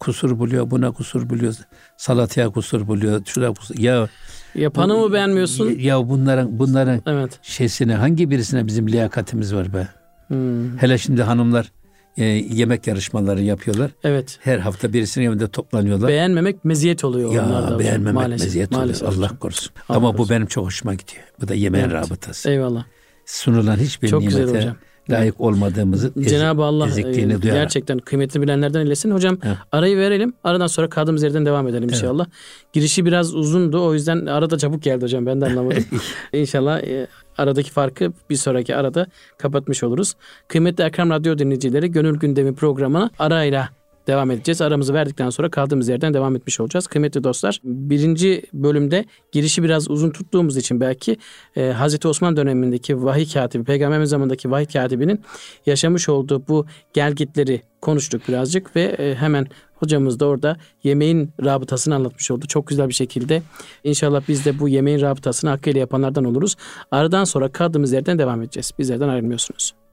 kusur 0.00 0.38
buluyor, 0.38 0.70
buna 0.70 0.92
kusur 0.92 1.30
buluyor. 1.30 1.54
Salataya 1.96 2.48
kusur 2.48 2.86
buluyor. 2.88 3.22
Şuraya 3.26 3.52
kusur. 3.52 3.78
Ya 3.78 4.08
Yapanı 4.54 4.94
bu, 4.94 5.06
mı 5.06 5.12
beğenmiyorsun? 5.12 5.70
Ya 5.78 6.08
bunların 6.08 6.58
bunların 6.58 7.02
evet. 7.06 7.38
şeysine 7.42 7.94
hangi 7.94 8.30
birisine 8.30 8.66
bizim 8.66 8.88
liyakatimiz 8.88 9.54
var 9.54 9.74
be? 9.74 9.88
Hmm. 10.28 10.78
Hele 10.78 10.98
şimdi 10.98 11.22
hanımlar 11.22 11.72
e, 12.16 12.24
yemek 12.24 12.86
yarışmaları 12.86 13.42
yapıyorlar. 13.42 13.90
Evet. 14.04 14.38
Her 14.42 14.58
hafta 14.58 14.92
birisinin 14.92 15.26
evinde 15.26 15.48
toplanıyorlar. 15.48 16.08
Beğenmemek 16.08 16.64
meziyet 16.64 17.04
oluyor 17.04 17.32
ya, 17.32 17.46
onlarda. 17.46 17.78
beğenmemek 17.78 18.14
maalesef, 18.14 18.46
meziyet 18.46 18.70
maalesef. 18.70 19.08
oluyor. 19.08 19.22
Allah 19.22 19.38
korusun. 19.38 19.72
Allah 19.88 19.96
Ama 19.96 20.10
korusun. 20.12 20.26
bu 20.26 20.30
benim 20.30 20.46
çok 20.46 20.64
hoşuma 20.64 20.94
gidiyor. 20.94 21.24
Bu 21.40 21.48
da 21.48 21.54
yemeğin 21.54 21.84
evet. 21.84 21.94
rabıtası. 21.94 22.50
Eyvallah. 22.50 22.84
Sunulan 23.26 23.76
hiçbir 23.76 24.08
çok 24.08 24.20
nimete 24.20 24.40
güzel 24.40 24.56
hocam. 24.56 24.76
Layık 25.10 25.40
olmadığımızı 25.40 26.12
Cenab-ı 26.28 26.64
Allah 26.64 26.88
e, 27.00 27.12
gerçekten 27.42 27.98
kıymetli 27.98 28.42
bilenlerden 28.42 28.80
eylesin. 28.80 29.10
Hocam 29.10 29.38
evet. 29.44 29.56
arayı 29.72 29.96
verelim. 29.96 30.32
Aradan 30.44 30.66
sonra 30.66 30.88
kaldığımız 30.88 31.22
yerden 31.22 31.46
devam 31.46 31.68
edelim 31.68 31.84
evet. 31.84 31.96
inşallah. 31.96 32.26
Girişi 32.72 33.06
biraz 33.06 33.34
uzundu. 33.34 33.84
O 33.84 33.94
yüzden 33.94 34.26
arada 34.26 34.58
çabuk 34.58 34.82
geldi 34.82 35.04
hocam. 35.04 35.26
Ben 35.26 35.40
de 35.40 35.46
anlamadım. 35.46 35.84
İnşallah 36.32 36.82
e, 36.82 37.06
aradaki 37.38 37.70
farkı 37.70 38.12
bir 38.30 38.36
sonraki 38.36 38.76
arada 38.76 39.06
kapatmış 39.38 39.82
oluruz. 39.82 40.14
Kıymetli 40.48 40.84
Ekrem 40.84 41.10
Radyo 41.10 41.38
dinleyicileri 41.38 41.90
Gönül 41.90 42.18
Gündemi 42.18 42.54
programı 42.54 43.10
arayla 43.18 43.68
devam 44.06 44.30
edeceğiz. 44.30 44.62
Aramızı 44.62 44.94
verdikten 44.94 45.30
sonra 45.30 45.50
kaldığımız 45.50 45.88
yerden 45.88 46.14
devam 46.14 46.36
etmiş 46.36 46.60
olacağız. 46.60 46.86
Kıymetli 46.86 47.24
dostlar 47.24 47.60
birinci 47.64 48.42
bölümde 48.52 49.04
girişi 49.32 49.62
biraz 49.62 49.90
uzun 49.90 50.10
tuttuğumuz 50.10 50.56
için 50.56 50.80
belki 50.80 51.16
e, 51.56 51.70
Hazreti 51.70 52.08
Osman 52.08 52.36
dönemindeki 52.36 53.04
vahiy 53.04 53.28
katibi, 53.32 53.64
peygamberimiz 53.64 54.10
zamanındaki 54.10 54.50
vahiy 54.50 54.66
katibinin 54.66 55.20
yaşamış 55.66 56.08
olduğu 56.08 56.48
bu 56.48 56.66
gelgitleri 56.92 57.62
konuştuk 57.80 58.22
birazcık 58.28 58.76
ve 58.76 58.82
e, 58.82 59.14
hemen 59.14 59.46
hocamız 59.74 60.20
da 60.20 60.26
orada 60.26 60.56
yemeğin 60.84 61.30
rabıtasını 61.44 61.94
anlatmış 61.94 62.30
oldu. 62.30 62.46
Çok 62.46 62.66
güzel 62.66 62.88
bir 62.88 62.94
şekilde. 62.94 63.42
İnşallah 63.84 64.22
biz 64.28 64.44
de 64.44 64.58
bu 64.58 64.68
yemeğin 64.68 65.00
rabıtasını 65.00 65.50
hakkıyla 65.50 65.80
yapanlardan 65.80 66.24
oluruz. 66.24 66.56
Aradan 66.90 67.24
sonra 67.24 67.52
kaldığımız 67.52 67.92
yerden 67.92 68.18
devam 68.18 68.42
edeceğiz. 68.42 68.70
Bizlerden 68.78 69.08
ayrılmıyorsunuz. 69.08 69.85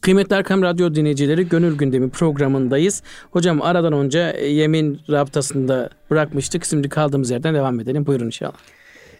Kıymetli 0.00 0.36
Erkam 0.36 0.62
Radyo 0.62 0.94
dinleyicileri 0.94 1.48
Gönül 1.48 1.76
Gündemi 1.76 2.10
programındayız. 2.10 3.02
Hocam 3.30 3.62
aradan 3.62 3.92
önce 3.92 4.34
e, 4.36 4.46
yemin 4.46 5.00
rabıtasında 5.10 5.90
bırakmıştık. 6.10 6.64
Şimdi 6.64 6.88
kaldığımız 6.88 7.30
yerden 7.30 7.54
devam 7.54 7.80
edelim. 7.80 8.06
Buyurun 8.06 8.26
inşallah. 8.26 8.58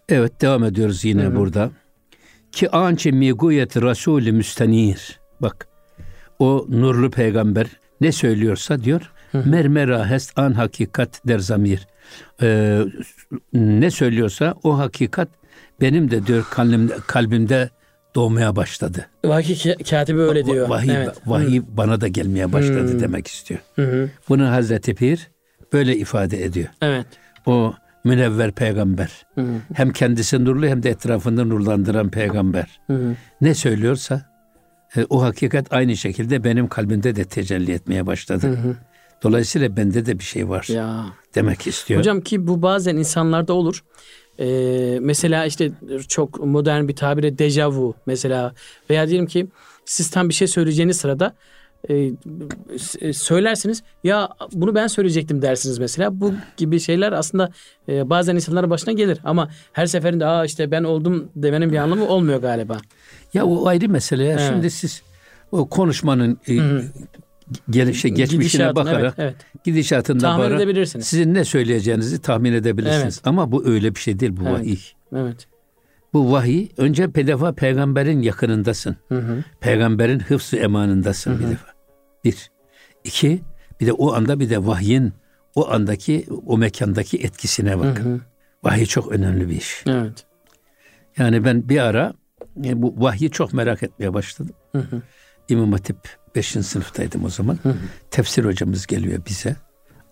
Evet 0.09 0.41
devam 0.41 0.65
ediyoruz 0.65 1.05
yine 1.05 1.23
Hı-hı. 1.23 1.37
burada. 1.37 1.71
Ki 2.53 2.71
ançe 2.71 3.11
miguyet 3.11 3.77
rasulü 3.77 4.33
müstenir. 4.33 5.21
Bak 5.41 5.69
o 6.39 6.67
nurlu 6.69 7.11
peygamber 7.11 7.67
ne 8.01 8.13
söylüyorsa 8.13 8.85
diyor. 8.85 9.13
Hı-hı. 9.33 9.49
Mermera 9.49 10.11
hest 10.11 10.39
an 10.39 10.53
hakikat 10.53 11.21
der 11.29 11.39
zamir. 11.39 11.87
Ee, 12.43 12.83
ne 13.53 13.91
söylüyorsa 13.91 14.55
o 14.63 14.79
hakikat 14.79 15.29
benim 15.81 16.11
de 16.11 16.27
diyor 16.27 16.47
kalbimde, 16.51 16.95
kalbimde 17.07 17.71
doğmaya 18.19 18.57
başladı. 18.57 19.07
Vahiy 19.25 19.75
katibi 19.91 20.21
öyle 20.21 20.47
diyor. 20.47 20.69
Vahiy, 20.69 20.97
evet. 20.97 21.15
vahiy 21.27 21.63
bana 21.69 22.01
da 22.01 22.09
gelmeye 22.09 22.53
başladı 22.53 22.93
hmm. 22.93 23.01
demek 23.01 23.27
istiyor. 23.27 23.61
Hı 23.77 24.11
Bunu 24.29 24.51
Hazreti 24.51 24.95
Pir 24.95 25.29
böyle 25.73 25.97
ifade 25.97 26.45
ediyor. 26.45 26.69
Evet. 26.83 27.07
O 27.47 27.75
münevver 28.05 28.53
peygamber. 28.53 29.27
Hı 29.35 29.45
Hem 29.75 29.93
kendisi 29.93 30.45
nurlu 30.45 30.67
hem 30.67 30.83
de 30.83 30.91
etrafında 30.91 31.45
nurlandıran 31.45 32.11
peygamber. 32.11 32.81
Hı 32.87 33.15
Ne 33.41 33.55
söylüyorsa 33.55 34.23
e, 34.97 35.07
o 35.11 35.23
hakikat 35.23 35.73
aynı 35.73 35.97
şekilde 35.97 36.45
benim 36.45 36.69
kalbimde 36.69 37.17
de 37.17 37.25
tecelli 37.25 37.73
etmeye 37.73 38.07
başladı. 38.07 38.47
Hı 38.47 38.77
Dolayısıyla 39.23 39.77
bende 39.77 40.07
de 40.07 40.19
bir 40.19 40.25
şey 40.25 40.49
var 40.49 40.67
ya. 40.69 41.07
demek 41.35 41.67
istiyor. 41.67 42.01
Hocam 42.01 42.21
ki 42.21 42.47
bu 42.47 42.63
bazen 42.63 42.97
insanlarda 42.97 43.53
olur. 43.53 43.85
Ee, 44.41 44.99
mesela 45.01 45.47
işte 45.47 45.71
çok 46.09 46.45
modern 46.45 46.89
bir 46.89 46.97
tabire 46.97 47.39
dejavu 47.39 47.95
mesela 48.07 48.55
veya 48.91 49.09
diyelim 49.09 49.27
ki 49.27 49.47
siz 49.85 50.11
tam 50.11 50.29
bir 50.29 50.35
şey 50.35 50.49
söyleyeceğiniz 50.49 50.97
sırada 50.97 51.35
e, 51.89 52.13
söylersiniz 53.13 53.83
ya 54.05 54.29
bunu 54.53 54.75
ben 54.75 54.87
söyleyecektim 54.87 55.43
dersiniz 55.43 55.79
mesela 55.79 56.21
bu 56.21 56.35
gibi 56.57 56.81
şeyler 56.81 57.13
aslında 57.13 57.51
e, 57.89 58.11
bazen 58.11 58.35
insanların 58.35 58.71
başına 58.71 58.93
gelir 58.93 59.19
ama 59.25 59.51
her 59.73 59.87
seferinde 59.87 60.27
aa 60.27 60.45
işte 60.45 60.71
ben 60.71 60.85
oldum 60.85 61.29
demenin 61.37 61.73
bir 61.73 61.77
anlamı 61.77 62.09
olmuyor 62.09 62.43
galiba. 62.43 62.79
Ya 63.35 63.47
o 63.47 63.67
ayrı 63.67 63.89
mesele 63.89 64.25
ya. 64.25 64.31
Evet. 64.31 64.49
Şimdi 64.49 64.71
siz 64.71 65.03
o 65.53 65.69
konuşmanın 65.69 66.39
e, 66.49 66.59
gelişe 67.71 68.09
geçmişine 68.09 68.77
bakarak 68.77 69.15
evet, 69.19 69.35
evet. 69.53 69.65
gidişatında 69.65 70.19
tahmin 70.19 70.45
bakarak 70.45 70.61
edebilirsiniz. 70.61 71.07
sizin 71.07 71.35
ne 71.35 71.45
söyleyeceğinizi 71.45 72.23
tahmin 72.23 72.53
edebilirsiniz. 72.53 73.15
Evet. 73.15 73.27
Ama 73.27 73.53
bu 73.53 73.67
öyle 73.67 73.95
bir 73.95 74.01
şey 74.01 74.21
değil 74.21 74.37
bu 74.37 74.43
evet. 74.49 74.53
vahiy. 74.53 74.79
Evet. 75.17 75.49
Bu 76.13 76.33
vahiy 76.33 76.69
önce 76.77 77.15
bir 77.15 77.27
defa 77.27 77.53
peygamberin 77.53 78.23
yakınındasın. 78.23 78.97
Hı 79.09 79.19
hı. 79.19 79.45
Peygamberin 79.61 80.21
hıfzı 80.21 80.57
emanındasın 80.57 81.31
hı 81.31 81.35
hı. 81.35 81.41
bir 81.41 81.51
defa. 81.51 81.69
Bir. 82.25 82.51
İki, 83.05 83.41
bir 83.81 83.87
de 83.87 83.93
o 83.93 84.13
anda 84.13 84.41
bir 84.41 84.51
de 84.51 84.67
vahyin 84.67 85.13
o 85.55 85.71
andaki 85.71 86.27
o 86.47 86.59
mekandaki 86.59 87.19
etkisine 87.19 87.79
bakın. 87.79 88.05
Hı 88.05 88.15
hı. 88.15 88.21
Vahiy 88.65 88.87
çok 88.87 89.13
önemli 89.13 89.49
bir 89.49 89.57
iş. 89.57 89.85
Evet. 89.87 90.27
Yani 91.19 91.45
ben 91.45 91.69
bir 91.69 91.79
ara 91.79 92.13
e, 92.65 92.83
bu 92.83 92.95
vahyi 92.99 93.31
çok 93.31 93.53
merak 93.53 93.83
etmeye 93.83 94.15
başladım. 94.15 94.55
Hı 94.73 94.79
hı. 94.79 95.03
İmam 95.49 95.73
Hatip 95.73 96.18
5. 96.35 96.47
sınıftaydım 96.49 97.25
o 97.25 97.29
zaman. 97.29 97.59
Hı 97.63 97.69
hı. 97.69 97.77
Tefsir 98.11 98.45
hocamız 98.45 98.87
geliyor 98.87 99.23
bize. 99.29 99.57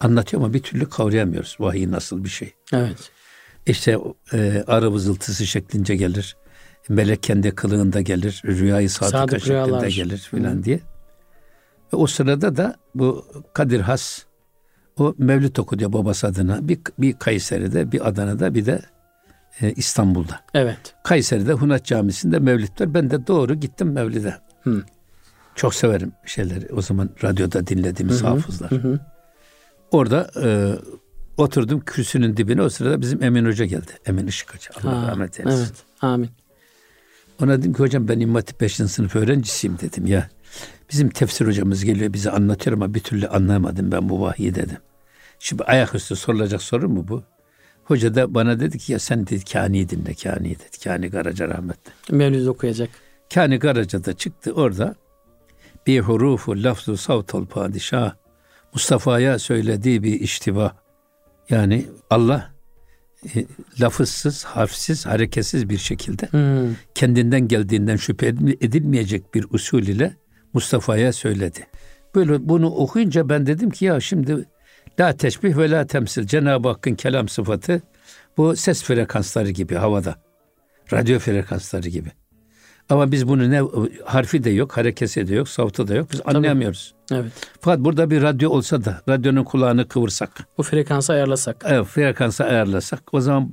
Anlatıyor 0.00 0.42
ama 0.42 0.54
bir 0.54 0.62
türlü 0.62 0.88
kavrayamıyoruz 0.88 1.56
vahiy 1.60 1.90
nasıl 1.90 2.24
bir 2.24 2.28
şey. 2.28 2.54
Evet. 2.72 3.10
İşte 3.66 3.98
e, 4.32 4.64
arı 4.66 4.92
vızıltısı 4.92 5.46
şeklince 5.46 5.96
gelir. 5.96 6.36
Melek 6.88 7.22
kendi 7.22 7.50
kılığında 7.50 8.00
gelir. 8.00 8.42
Rüyayı 8.46 8.90
sadıka 8.90 9.18
Sadık 9.18 9.40
şeklinde 9.40 9.54
rüyalar. 9.54 9.86
gelir 9.86 10.18
filan 10.18 10.64
diye. 10.64 10.80
Ve 11.92 11.96
o 11.96 12.06
sırada 12.06 12.56
da 12.56 12.76
bu 12.94 13.26
Kadir 13.54 13.80
Has 13.80 14.22
o 14.98 15.14
Mevlüt 15.18 15.58
okuyor 15.58 15.92
babası 15.92 16.26
adına. 16.26 16.68
Bir, 16.68 16.78
bir 16.98 17.12
Kayseri'de, 17.12 17.92
bir 17.92 18.08
Adana'da, 18.08 18.54
bir 18.54 18.66
de 18.66 18.80
e, 19.60 19.72
İstanbul'da. 19.72 20.40
Evet. 20.54 20.94
Kayseri'de 21.04 21.52
Hunat 21.52 21.84
Camisi'nde 21.84 22.38
Mevlüt 22.38 22.80
var. 22.80 22.94
Ben 22.94 23.10
de 23.10 23.26
doğru 23.26 23.54
gittim 23.54 23.92
Mevlid'e. 23.92 24.36
Hı. 24.62 24.82
Çok 25.56 25.74
severim 25.74 26.12
şeyleri. 26.26 26.74
O 26.74 26.82
zaman 26.82 27.10
radyoda 27.22 27.66
dinlediğimiz 27.66 28.22
hı 28.22 28.26
hı, 28.26 28.28
hafızlar. 28.28 28.70
Hı. 28.70 29.00
Orada 29.90 30.30
e, 30.42 30.72
oturdum 31.36 31.80
kürsünün 31.80 32.36
dibine. 32.36 32.62
O 32.62 32.68
sırada 32.68 33.00
bizim 33.00 33.22
Emin 33.22 33.46
Hoca 33.46 33.64
geldi. 33.64 33.90
Emin 34.06 34.26
Işık 34.26 34.54
Hoca. 34.54 34.70
Allah 34.82 35.02
ha, 35.02 35.08
rahmet 35.10 35.40
eylesin. 35.40 35.58
Evet. 35.58 35.72
Amin. 36.00 36.30
Ona 37.42 37.58
dedim 37.58 37.72
ki 37.72 37.78
hocam 37.78 38.08
ben 38.08 38.20
İmam 38.20 38.34
Hatip 38.34 38.60
5. 38.60 38.74
sınıf 38.74 39.16
öğrencisiyim 39.16 39.78
dedim 39.80 40.06
ya. 40.06 40.28
Bizim 40.90 41.08
tefsir 41.08 41.46
hocamız 41.46 41.84
geliyor 41.84 42.12
bize 42.12 42.30
anlatıyor 42.30 42.76
ama 42.76 42.94
bir 42.94 43.00
türlü 43.00 43.28
anlamadım 43.28 43.92
ben 43.92 44.08
bu 44.08 44.20
vahyi 44.20 44.54
dedim. 44.54 44.78
Şimdi 45.38 45.64
ayaküstü 45.64 46.16
sorulacak 46.16 46.62
soru 46.62 46.88
mu 46.88 47.08
bu? 47.08 47.22
Hoca 47.84 48.14
da 48.14 48.34
bana 48.34 48.60
dedi 48.60 48.78
ki 48.78 48.92
ya 48.92 48.98
sen 48.98 49.26
dedi 49.26 49.44
Kani 49.44 49.88
dinle 49.88 50.14
Kani 50.14 50.50
dedi. 50.50 50.78
Kani 50.84 51.10
Karaca 51.10 51.48
rahmetli. 51.48 51.92
Mevlüt 52.10 52.48
okuyacak. 52.48 52.90
Kani 53.34 53.58
Karaca 53.58 54.04
da 54.04 54.12
çıktı 54.12 54.52
orada 54.52 54.94
bir 55.86 56.00
hurufu 56.00 56.62
lafzu 56.62 56.96
savtal 56.96 57.46
padişah 57.46 58.14
Mustafa'ya 58.72 59.38
söylediği 59.38 60.02
bir 60.02 60.20
iştiva. 60.20 60.76
Yani 61.50 61.86
Allah 62.10 62.52
e, 63.34 63.44
lafızsız, 63.80 64.44
harfsiz, 64.44 65.06
hareketsiz 65.06 65.68
bir 65.68 65.78
şekilde 65.78 66.26
hmm. 66.26 66.76
kendinden 66.94 67.48
geldiğinden 67.48 67.96
şüphe 67.96 68.26
edilmeyecek 68.60 69.34
bir 69.34 69.46
usul 69.50 69.82
ile 69.82 70.16
Mustafa'ya 70.52 71.12
söyledi. 71.12 71.66
Böyle 72.14 72.48
bunu 72.48 72.70
okuyunca 72.70 73.28
ben 73.28 73.46
dedim 73.46 73.70
ki 73.70 73.84
ya 73.84 74.00
şimdi 74.00 74.46
la 75.00 75.16
teşbih 75.16 75.56
ve 75.56 75.70
la 75.70 75.86
temsil 75.86 76.26
Cenab-ı 76.26 76.68
Hakk'ın 76.68 76.94
kelam 76.94 77.28
sıfatı 77.28 77.82
bu 78.36 78.56
ses 78.56 78.82
frekansları 78.82 79.50
gibi 79.50 79.74
havada. 79.74 80.16
Radyo 80.92 81.18
frekansları 81.18 81.88
gibi. 81.88 82.12
Ama 82.88 83.12
biz 83.12 83.28
bunu 83.28 83.50
ne 83.50 83.62
harfi 84.04 84.44
de 84.44 84.50
yok, 84.50 84.76
harekesi 84.76 85.28
de 85.28 85.34
yok, 85.34 85.48
savtı 85.48 85.88
da 85.88 85.94
yok. 85.94 86.08
Biz 86.12 86.20
Tabii. 86.20 86.36
anlayamıyoruz. 86.36 86.94
Evet. 87.12 87.32
Fakat 87.60 87.80
burada 87.80 88.10
bir 88.10 88.22
radyo 88.22 88.50
olsa 88.50 88.84
da 88.84 89.02
radyonun 89.08 89.44
kulağını 89.44 89.88
kıvırsak. 89.88 90.46
Bu 90.58 90.62
frekansı 90.62 91.12
ayarlasak. 91.12 91.64
Evet, 91.68 91.86
frekansı 91.86 92.44
ayarlasak. 92.44 93.14
O 93.14 93.20
zaman 93.20 93.50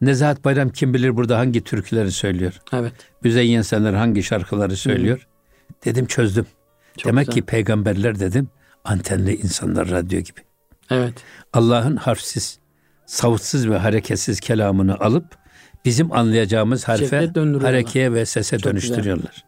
Nezahat 0.00 0.44
Bayram 0.44 0.68
kim 0.68 0.94
bilir 0.94 1.16
burada 1.16 1.38
hangi 1.38 1.64
türküleri 1.64 2.12
söylüyor? 2.12 2.60
Evet. 2.72 2.92
Müzeyyen 3.24 3.62
Senler 3.62 3.94
hangi 3.94 4.22
şarkıları 4.22 4.76
söylüyor? 4.76 5.18
Hı. 5.18 5.84
Dedim 5.84 6.06
çözdüm. 6.06 6.46
Çok 6.98 7.12
Demek 7.12 7.26
güzel. 7.26 7.40
ki 7.40 7.46
peygamberler 7.46 8.20
dedim 8.20 8.48
antenli 8.84 9.36
insanlar 9.36 9.90
radyo 9.90 10.20
gibi. 10.20 10.40
Evet. 10.90 11.14
Allah'ın 11.52 11.96
harfsiz, 11.96 12.58
savutsuz 13.06 13.68
ve 13.68 13.78
hareketsiz 13.78 14.40
kelamını 14.40 14.94
alıp 15.00 15.24
bizim 15.86 16.12
anlayacağımız 16.12 16.88
harfe, 16.88 17.30
harekeye 17.60 18.12
ve 18.12 18.26
sese 18.26 18.58
Çok 18.58 18.72
dönüştürüyorlar. 18.72 19.44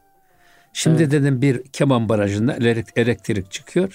Şimdi 0.73 1.11
dedim 1.11 1.43
bir 1.43 1.63
keman 1.63 2.09
barajında 2.09 2.57
elektrik, 2.97 3.51
çıkıyor. 3.51 3.95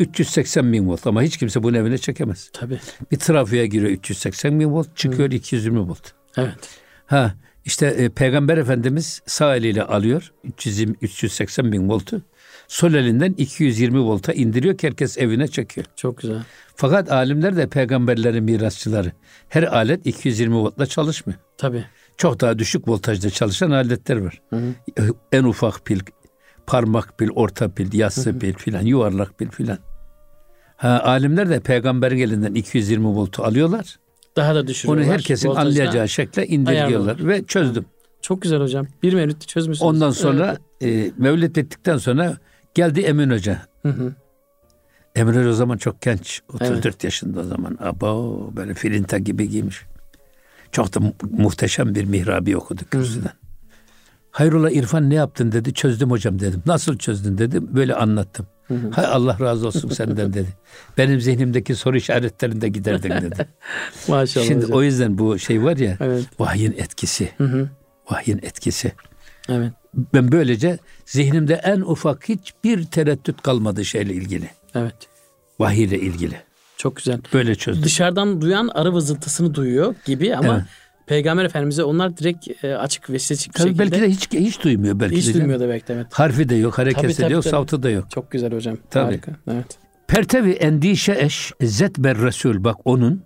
380 0.00 0.72
bin 0.72 0.88
volt 0.88 1.06
ama 1.06 1.22
hiç 1.22 1.36
kimse 1.36 1.62
bunu 1.62 1.76
evine 1.76 1.98
çekemez. 1.98 2.50
Tabii. 2.52 2.80
Bir 3.10 3.18
trafiğe 3.18 3.66
giriyor 3.66 3.90
380 3.90 4.60
bin 4.60 4.66
volt, 4.66 4.96
çıkıyor 4.96 5.30
220 5.30 5.80
volt. 5.80 6.12
Evet. 6.36 6.78
Ha 7.06 7.34
işte 7.64 7.86
e, 7.86 8.08
Peygamber 8.08 8.58
Efendimiz 8.58 9.22
sağ 9.26 9.56
eliyle 9.56 9.82
alıyor 9.82 10.32
320, 10.44 10.96
380 11.02 11.72
bin 11.72 11.88
voltu. 11.88 12.22
Sol 12.72 12.94
elinden 12.94 13.32
220 13.32 14.00
volta 14.00 14.32
indiriyor 14.32 14.76
ki 14.78 14.86
herkes 14.86 15.18
evine 15.18 15.48
çekiyor. 15.48 15.86
Çok 15.96 16.18
güzel. 16.18 16.42
Fakat 16.76 17.12
alimler 17.12 17.56
de 17.56 17.66
peygamberlerin 17.68 18.44
mirasçıları. 18.44 19.12
Her 19.48 19.62
alet 19.62 20.06
220 20.06 20.54
voltla 20.56 20.86
çalışmıyor. 20.86 21.38
Tabii. 21.58 21.84
Çok 22.16 22.40
daha 22.40 22.58
düşük 22.58 22.88
voltajda 22.88 23.30
çalışan 23.30 23.70
aletler 23.70 24.16
var. 24.16 24.42
En 25.32 25.44
ufak 25.44 25.84
pil, 25.84 26.00
parmak 26.66 27.18
pil, 27.18 27.28
orta 27.34 27.68
pil, 27.74 27.98
yassı 27.98 28.38
pil 28.38 28.52
filan, 28.52 28.82
yuvarlak 28.82 29.38
pil 29.38 29.48
filan. 29.48 29.78
Ha, 30.76 31.00
alimler 31.04 31.50
de 31.50 31.60
peygamberin 31.60 32.18
elinden 32.18 32.54
220 32.54 33.06
voltu 33.06 33.42
alıyorlar. 33.42 33.96
Daha 34.36 34.54
da 34.54 34.58
Onu 34.60 34.66
düşürüyorlar. 34.66 35.06
herkesin 35.06 35.48
Voltajda. 35.48 35.68
anlayacağı 35.68 36.08
şekle 36.08 36.46
indiriyorlar 36.46 36.88
ayarlıyorlar. 36.90 37.28
ve 37.28 37.44
çözdüm. 37.44 37.84
Çok 38.22 38.42
güzel 38.42 38.60
hocam. 38.60 38.86
Bir 39.02 39.14
menütte 39.14 39.46
çözmüşsünüz. 39.46 39.88
Ondan 39.88 40.10
sonra 40.10 40.56
e, 40.82 41.10
Mevlid 41.18 41.56
bittikten 41.56 41.98
sonra 41.98 42.36
geldi 42.74 43.00
Emin 43.00 43.30
Hoca. 43.30 43.62
Hı 43.82 43.88
hı. 43.88 44.12
Emin 45.14 45.32
Hoca 45.32 45.48
o 45.48 45.52
zaman 45.52 45.76
çok 45.76 46.00
genç. 46.02 46.42
34 46.52 47.04
yaşında 47.04 47.40
o 47.40 47.44
zaman. 47.44 47.78
Abo 47.80 48.50
böyle 48.56 48.74
filinta 48.74 49.18
gibi 49.18 49.48
giymiş. 49.48 49.82
Çok 50.72 50.94
da 50.94 51.00
mu- 51.00 51.14
muhteşem 51.30 51.94
bir 51.94 52.04
mihrabi 52.04 52.56
okudu 52.56 52.80
kürsüden. 52.90 53.32
Hayrola 54.30 54.70
İrfan 54.70 55.10
ne 55.10 55.14
yaptın 55.14 55.52
dedi. 55.52 55.74
Çözdüm 55.74 56.10
hocam 56.10 56.38
dedim. 56.40 56.62
Nasıl 56.66 56.98
çözdün 56.98 57.38
dedim. 57.38 57.68
Böyle 57.72 57.94
anlattım. 57.94 58.46
Hay 58.92 59.04
Allah 59.06 59.36
razı 59.40 59.66
olsun 59.66 59.88
senden 59.88 60.32
dedi. 60.32 60.46
Benim 60.98 61.20
zihnimdeki 61.20 61.74
soru 61.74 61.96
işaretlerinde 61.96 62.68
giderdin 62.68 63.10
dedi. 63.10 63.48
Maşallah 64.08 64.46
Şimdi 64.46 64.64
hocam. 64.64 64.78
o 64.78 64.82
yüzden 64.82 65.18
bu 65.18 65.38
şey 65.38 65.62
var 65.62 65.76
ya 65.76 65.96
Evet. 66.00 66.24
vahyin 66.38 66.72
etkisi. 66.72 67.28
Hı 67.38 67.44
hı. 67.44 67.68
Vahyin 68.10 68.38
etkisi. 68.42 68.92
Evet. 69.48 69.72
Ben 69.94 70.32
böylece 70.32 70.78
zihnimde 71.06 71.54
en 71.54 71.80
ufak 71.80 72.28
hiçbir 72.28 72.84
tereddüt 72.84 73.42
kalmadı 73.42 73.84
şeyle 73.84 74.14
ilgili. 74.14 74.50
Evet. 74.74 74.94
Vahiy 75.58 75.84
ile 75.84 76.00
ilgili. 76.00 76.36
Çok 76.76 76.96
güzel. 76.96 77.20
Böyle 77.32 77.54
çözdüm. 77.54 77.84
Dışarıdan 77.84 78.40
duyan 78.40 78.68
arı 78.68 78.92
vızıltısını 78.94 79.54
duyuyor 79.54 79.94
gibi 80.04 80.36
ama 80.36 80.54
Evet. 80.54 80.64
Peygamber 81.06 81.44
Efendimiz'e 81.44 81.84
onlar 81.84 82.16
direkt 82.16 82.64
e, 82.64 82.76
açık 82.76 83.10
ve 83.10 83.18
seçik 83.18 83.54
Tabii 83.54 83.68
şekilde 83.68 83.82
belki 83.82 84.00
de 84.00 84.08
hiç 84.10 84.32
hiç 84.32 84.64
duymuyor 84.64 85.00
belki 85.00 85.16
hiç 85.16 85.28
de. 85.28 85.34
duymuyor 85.34 85.60
da 85.60 85.68
belki 85.68 85.88
de 85.88 85.94
evet. 85.94 86.06
Harfi 86.12 86.48
de 86.48 86.54
yok, 86.54 86.78
hareketi 86.78 87.02
Tabii, 87.02 87.14
tabii, 87.14 87.30
de 87.30 87.34
yok, 87.34 87.42
tabii. 87.42 87.50
savtı 87.50 87.82
da 87.82 87.90
yok. 87.90 88.10
Çok 88.10 88.30
güzel 88.30 88.52
hocam. 88.52 88.76
Tabii. 88.90 89.04
Harika. 89.04 89.32
Evet. 89.50 89.78
Pertevi 90.08 90.50
endişe 90.50 91.16
eş 91.18 91.52
zet 91.62 91.98
ber 91.98 92.18
resul 92.18 92.64
bak 92.64 92.76
onun 92.84 93.22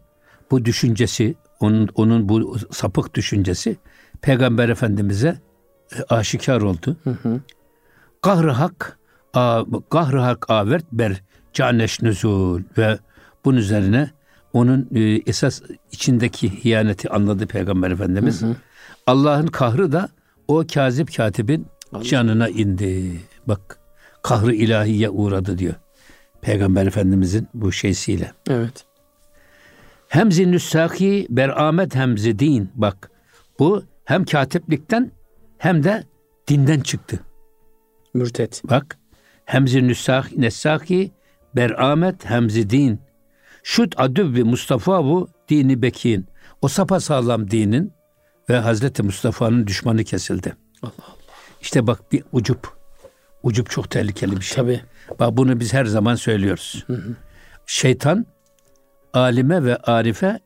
bu 0.50 0.64
düşüncesi, 0.64 1.34
onun 1.60 1.88
onun 1.94 2.28
bu 2.28 2.56
sapık 2.72 3.14
düşüncesi 3.14 3.76
Peygamber 4.22 4.68
Efendimize 4.68 5.38
aşikar 6.08 6.60
oldu. 6.60 6.96
Hı 7.04 7.10
hı. 7.10 7.40
Kahrı 8.22 8.50
hak 8.50 8.98
a, 9.34 9.64
kahrı 9.90 10.20
hak 10.20 10.50
avert 10.50 10.84
ber 10.92 11.22
caneş 11.52 12.02
nüzul 12.02 12.62
ve 12.78 12.98
bunun 13.44 13.56
üzerine 13.56 14.10
onun 14.52 14.88
e, 14.94 15.00
esas 15.26 15.62
içindeki 15.92 16.64
hiyaneti 16.64 17.10
anladı 17.10 17.46
Peygamber 17.46 17.90
Efendimiz. 17.90 18.42
Allah'ın 19.06 19.46
kahrı 19.46 19.92
da 19.92 20.08
o 20.48 20.64
kazip 20.74 21.16
katibin 21.16 21.66
canına 22.02 22.48
indi. 22.48 23.20
Bak 23.46 23.78
kahrı 24.22 24.54
ilahiye 24.54 25.10
uğradı 25.10 25.58
diyor. 25.58 25.74
Peygamber 26.40 26.86
Efendimizin 26.86 27.48
bu 27.54 27.72
şeysiyle. 27.72 28.32
Evet. 28.50 28.84
Hemzi 30.08 30.52
nüssaki 30.52 31.26
beramet 31.30 31.94
hemzi 31.94 32.38
din. 32.38 32.70
Bak 32.74 33.10
bu 33.58 33.84
hem 34.04 34.24
katiplikten 34.24 35.10
hem 35.58 35.84
de 35.84 36.04
dinden 36.48 36.80
çıktı. 36.80 37.20
Mürtet. 38.14 38.62
Bak. 38.64 38.98
Hemzi 39.44 39.88
nüssak, 39.88 40.36
nessaki 40.36 41.10
beramet 41.56 42.24
hemzi 42.24 42.70
din. 42.70 43.00
Şut 43.62 43.94
adübbi 43.96 44.44
Mustafa 44.44 45.04
bu 45.04 45.28
dini 45.48 45.82
bekin. 45.82 46.26
O 46.62 46.68
sapasağlam 46.68 47.50
dinin 47.50 47.92
ve 48.48 48.58
Hazreti 48.58 49.02
Mustafa'nın 49.02 49.66
düşmanı 49.66 50.04
kesildi. 50.04 50.56
Allah 50.82 50.92
Allah. 50.98 51.16
İşte 51.60 51.86
bak 51.86 52.12
bir 52.12 52.24
ucup. 52.32 52.76
Ucup 53.42 53.70
çok 53.70 53.90
tehlikeli 53.90 54.36
bir 54.36 54.40
şey. 54.40 54.56
Tabii. 54.56 54.80
Bak 55.20 55.36
bunu 55.36 55.60
biz 55.60 55.72
her 55.72 55.84
zaman 55.84 56.14
söylüyoruz. 56.14 56.86
Şeytan 57.66 58.26
alime 59.12 59.64
ve 59.64 59.76
arife 59.76 60.40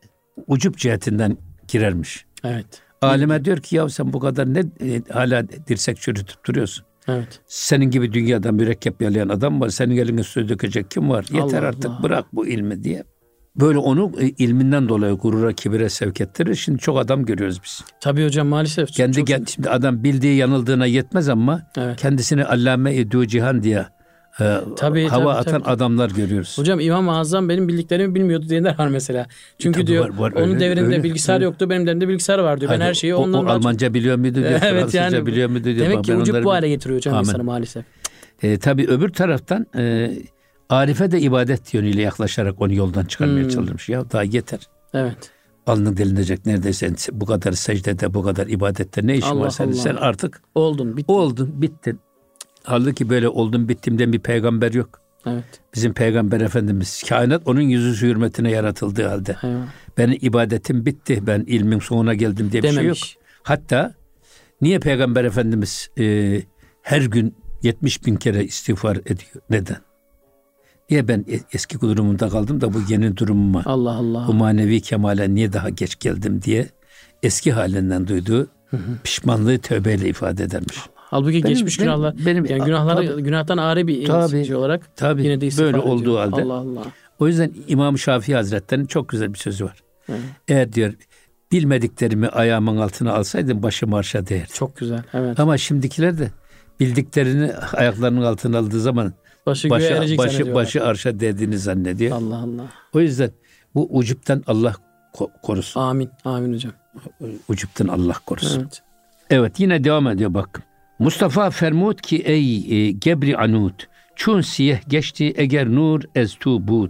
ucup 0.47 0.77
cihetinden 0.77 1.37
girermiş. 1.67 2.25
Evet. 2.43 2.81
Alime 3.01 3.45
diyor 3.45 3.57
ki 3.57 3.75
ya 3.75 3.89
sen 3.89 4.13
bu 4.13 4.19
kadar 4.19 4.53
ne 4.53 4.59
e, 4.59 5.01
hala 5.13 5.43
dirsek 5.67 5.97
çürütüp 6.01 6.45
duruyorsun. 6.45 6.85
Evet. 7.07 7.39
Senin 7.47 7.85
gibi 7.85 8.13
dünyada 8.13 8.51
mürekkep 8.51 9.01
yalayan 9.01 9.29
adam 9.29 9.61
var. 9.61 9.69
Senin 9.69 9.97
eline 9.97 10.23
su 10.23 10.49
dökecek 10.49 10.91
kim 10.91 11.09
var? 11.09 11.25
Yeter 11.33 11.57
Allah 11.63 11.67
artık 11.67 11.85
Allah. 11.85 12.03
bırak 12.03 12.25
bu 12.33 12.47
ilmi 12.47 12.83
diye. 12.83 13.03
Böyle 13.55 13.77
onu 13.77 14.11
e, 14.19 14.27
ilminden 14.29 14.89
dolayı 14.89 15.13
gurura, 15.13 15.53
kibire 15.53 15.89
sevk 15.89 16.21
ettirir. 16.21 16.55
Şimdi 16.55 16.79
çok 16.79 16.99
adam 16.99 17.25
görüyoruz 17.25 17.59
biz. 17.63 17.81
Tabii 17.99 18.25
hocam 18.25 18.47
maalesef. 18.47 18.89
Kendi 18.89 19.25
çok- 19.25 19.49
şimdi 19.49 19.69
adam 19.69 20.03
bildiği 20.03 20.35
yanıldığına 20.37 20.85
yetmez 20.85 21.29
ama 21.29 21.61
Evet. 21.77 22.01
kendisini 22.01 22.45
allame 22.45 22.95
ediyor 22.95 23.25
cihan 23.25 23.63
diye 23.63 23.85
e, 24.39 24.57
Tabii, 24.77 25.07
hava 25.07 25.23
tabii, 25.33 25.39
atan 25.49 25.61
tabii. 25.61 25.71
adamlar 25.73 26.09
görüyoruz. 26.09 26.57
Hocam 26.57 26.79
İmam-ı 26.79 27.17
Azam 27.17 27.49
benim 27.49 27.67
bildiklerimi 27.67 28.15
bilmiyordu 28.15 28.49
diyenler 28.49 28.79
var 28.79 28.87
mesela. 28.87 29.27
Çünkü 29.59 29.79
Tabii 29.79 29.87
diyor 29.87 30.09
var, 30.09 30.17
var, 30.17 30.31
onun 30.31 30.49
öyle, 30.49 30.59
devrinde 30.59 30.85
öyle, 30.85 31.03
bilgisayar 31.03 31.33
öyle. 31.35 31.45
yoktu 31.45 31.69
benim 31.69 31.87
devrinde 31.87 32.07
bilgisayar 32.07 32.39
var 32.39 32.59
diyor. 32.61 32.71
Ben 32.71 32.77
Hani 32.77 32.87
her 32.89 32.93
şeyi 32.93 33.15
o- 33.15 33.17
ondan 33.23 33.39
o 33.43 33.47
daha 33.47 33.53
çok- 33.55 33.65
Almanca 33.65 33.93
biliyor 33.93 34.17
muydu 34.17 34.35
diyor, 34.39 34.49
Evet 34.51 34.61
Fransızca 34.61 35.03
yani 35.03 35.25
biliyor 35.25 35.49
muydu 35.49 35.63
diyor. 35.63 35.77
Demek 35.77 36.03
ki 36.03 36.11
ben 36.11 36.19
ucup 36.19 36.43
bu 36.43 36.51
hale 36.51 36.69
getiriyor 36.69 36.97
hocam 36.99 37.13
Amin. 37.13 37.27
insanı 37.29 37.43
maalesef. 37.43 37.85
E, 38.43 38.57
tabii 38.59 38.87
öbür 38.87 39.09
taraftan 39.09 39.65
e, 39.77 40.11
Arife 40.69 41.11
de 41.11 41.19
ibadet 41.19 41.73
yönüyle 41.73 42.01
yaklaşarak 42.01 42.61
onu 42.61 42.73
yoldan 42.73 43.05
çıkarmaya 43.05 43.43
Hmm. 43.43 43.49
çalışmış. 43.49 43.89
Ya 43.89 44.11
daha 44.11 44.23
yeter. 44.23 44.59
Evet. 44.93 45.31
Alnın 45.67 45.97
delinecek 45.97 46.45
neredeyse 46.45 46.93
bu 47.11 47.25
kadar 47.25 47.51
secdede, 47.51 48.13
bu 48.13 48.23
kadar 48.23 48.47
ibadette 48.47 49.07
ne 49.07 49.17
işin 49.17 49.27
Allah 49.27 49.41
var 49.41 49.49
senin? 49.49 49.71
Sen 49.71 49.95
artık 49.95 50.41
Oldun 50.55 50.97
bitti. 50.97 51.11
oldun, 51.11 51.49
bittin. 51.61 51.99
Halbuki 52.63 53.09
böyle 53.09 53.29
oldum 53.29 53.69
bittimden 53.69 54.13
bir 54.13 54.19
peygamber 54.19 54.73
yok. 54.73 55.01
Evet. 55.25 55.43
Bizim 55.75 55.93
peygamber 55.93 56.41
efendimiz 56.41 57.03
kainat 57.09 57.41
onun 57.45 57.61
yüzü 57.61 58.07
hürmetine 58.07 58.51
yaratıldığı 58.51 59.07
halde. 59.07 59.37
Eyvah. 59.43 59.65
Benim 59.97 60.17
ibadetim 60.21 60.85
bitti. 60.85 61.19
Ben 61.27 61.43
ilmin 61.47 61.79
sonuna 61.79 62.13
geldim 62.13 62.51
diye 62.51 62.63
bir 62.63 62.67
şey 62.67 62.75
yok. 62.75 62.81
Dememiş. 62.81 63.17
Hatta 63.43 63.93
niye 64.61 64.79
peygamber 64.79 65.23
efendimiz 65.23 65.89
e, 65.99 66.37
her 66.81 67.01
gün 67.01 67.35
70 67.63 68.05
bin 68.05 68.15
kere 68.15 68.43
istiğfar 68.43 68.95
ediyor? 68.97 69.43
Neden? 69.49 69.77
Niye 70.89 71.07
ben 71.07 71.25
eski 71.53 71.81
durumumda 71.81 72.29
kaldım 72.29 72.61
da 72.61 72.73
bu 72.73 72.81
yeni 72.89 73.17
durumuma, 73.17 73.63
Allah 73.65 73.91
Allah. 73.91 74.27
bu 74.27 74.33
manevi 74.33 74.81
kemale 74.81 75.35
niye 75.35 75.53
daha 75.53 75.69
geç 75.69 75.99
geldim 75.99 76.41
diye 76.41 76.69
eski 77.23 77.51
halinden 77.51 78.07
duyduğu 78.07 78.47
pişmanlığı 79.03 79.57
tövbeyle 79.59 80.09
ifade 80.09 80.43
edermiş. 80.43 80.77
Halbuki 81.11 81.33
Benim- 81.43 81.47
geçmiş 81.47 81.79
benim- 81.79 81.91
günahlar. 81.91 82.15
benim- 82.25 82.45
yani 82.45 82.63
günahları 82.65 83.07
Tabii. 83.07 83.23
günahtan 83.23 83.57
ağrı 83.57 83.87
bir 83.87 84.05
Tabii. 84.05 84.37
insan 84.39 84.55
olarak 84.57 84.97
Tabii 84.97 85.23
yine 85.23 85.41
de 85.41 85.49
böyle 85.57 85.77
ediyor. 85.77 85.83
olduğu 85.93 86.19
halde. 86.19 86.41
Allah 86.41 86.53
Allah. 86.53 86.83
O 87.19 87.27
yüzden 87.27 87.51
İmam 87.67 87.97
Şafii 87.97 88.35
Hazretleri'nin 88.35 88.85
çok 88.85 89.09
güzel 89.09 89.33
bir 89.33 89.37
sözü 89.39 89.65
var. 89.65 89.77
Evet. 90.09 90.19
Eğer 90.47 90.73
diyor 90.73 90.93
bilmediklerimi 91.51 92.27
ayağımın 92.27 92.77
altına 92.77 93.13
alsaydım 93.13 93.63
başım 93.63 93.93
arşa 93.93 94.27
değerdi. 94.27 94.53
Çok 94.53 94.77
güzel. 94.77 95.03
Evet. 95.13 95.39
Ama 95.39 95.57
şimdikiler 95.57 96.17
de 96.17 96.27
bildiklerini 96.79 97.53
ayaklarının 97.73 98.21
altına 98.21 98.57
aldığı 98.57 98.81
zaman 98.81 99.13
Başı, 99.45 99.69
başı, 99.69 100.17
başı, 100.17 100.53
başı 100.53 100.83
arşa 100.85 101.19
değdiğini 101.19 101.57
zannediyor. 101.57 102.17
Allah 102.17 102.37
Allah. 102.37 102.63
O 102.93 102.99
yüzden 102.99 103.31
bu 103.75 103.97
ucuptan 103.97 104.43
Allah 104.47 104.75
ko- 105.13 105.29
korusun. 105.43 105.81
Amin. 105.81 106.09
Amin 106.25 106.53
hocam. 106.53 106.71
Ucuptan 107.49 107.87
Allah 107.87 108.15
korusun. 108.25 108.59
Evet. 108.61 108.81
Evet. 109.29 109.59
yine 109.59 109.83
devam 109.83 110.07
ediyor 110.07 110.33
bak. 110.33 110.61
Mustafa 111.01 111.49
fermud 111.49 111.99
ki 111.99 112.17
ey 112.17 112.55
e, 112.55 112.91
gebri 112.91 113.37
anut 113.37 113.87
çun 114.15 114.41
siyeh 114.41 114.89
geçti 114.89 115.33
eğer 115.35 115.67
nur 115.75 116.01
ez 116.15 116.35
tu 116.35 116.67
bud. 116.67 116.89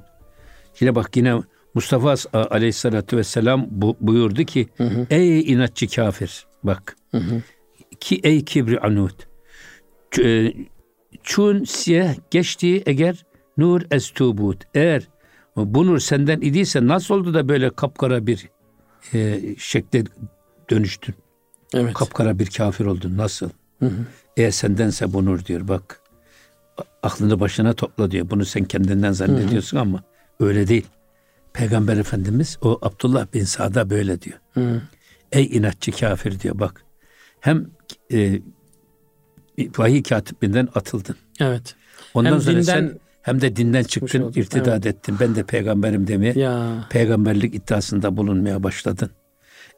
Yine 0.79 0.95
bak 0.95 1.17
yine 1.17 1.41
Mustafa 1.73 2.15
aleyhissalatü 2.33 3.17
vesselam 3.17 3.67
bu, 3.69 3.97
buyurdu 4.01 4.43
ki 4.43 4.67
ey 5.09 5.53
inatçı 5.53 5.87
kafir 5.87 6.45
bak 6.63 6.97
ki 7.99 8.19
ey 8.23 8.45
kibri 8.45 8.79
anut 8.79 9.27
e, 10.23 10.53
çun 11.23 11.63
siyeh 11.63 12.15
geçti 12.31 12.83
eğer 12.85 13.25
nur 13.57 13.81
ez 13.91 14.09
tu 14.09 14.37
bud. 14.37 14.61
Eğer 14.73 15.07
Bunur 15.55 15.99
senden 15.99 16.41
idiyse 16.41 16.87
nasıl 16.87 17.15
oldu 17.15 17.33
da 17.33 17.49
böyle 17.49 17.69
kapkara 17.69 18.27
bir 18.27 18.49
e, 19.13 19.39
şekle 19.57 20.03
dönüştün? 20.69 21.15
Evet. 21.73 21.93
Kapkara 21.93 22.39
bir 22.39 22.45
kafir 22.45 22.85
oldun. 22.85 23.17
Nasıl? 23.17 23.49
Eğer 24.37 24.51
sendense 24.51 25.13
Bunur 25.13 25.45
diyor 25.45 25.67
bak. 25.67 25.99
Aklını 27.03 27.39
başına 27.39 27.73
topla 27.73 28.11
diyor. 28.11 28.29
Bunu 28.29 28.45
sen 28.45 28.63
kendinden 28.65 29.11
zannediyorsun 29.11 29.77
ama 29.77 30.03
öyle 30.39 30.67
değil. 30.67 30.85
Peygamber 31.53 31.97
Efendimiz 31.97 32.57
o 32.61 32.79
Abdullah 32.81 33.27
bin 33.33 33.43
Sa'da 33.43 33.89
böyle 33.89 34.21
diyor. 34.21 34.39
Hı. 34.53 34.81
Ey 35.31 35.45
inatçı 35.57 35.91
kafir 35.91 36.39
diyor 36.39 36.59
bak. 36.59 36.83
Hem 37.39 37.67
e, 38.13 38.39
vahiy 39.77 40.03
katibinden 40.03 40.67
atıldın. 40.75 41.15
Evet. 41.39 41.75
Ondan 42.13 42.31
Hem 42.31 42.41
sonra 42.41 42.51
dinden- 42.55 42.63
sen 42.63 42.99
hem 43.21 43.41
de 43.41 43.55
dinden 43.55 43.83
çıktın, 43.83 44.21
oldun, 44.21 44.41
irtidat 44.41 44.85
ettin. 44.85 45.17
Ben 45.19 45.35
de 45.35 45.43
peygamberim 45.43 46.07
demeye, 46.07 46.33
Ya. 46.33 46.87
peygamberlik 46.89 47.55
iddiasında 47.55 48.17
bulunmaya 48.17 48.63
başladın. 48.63 49.09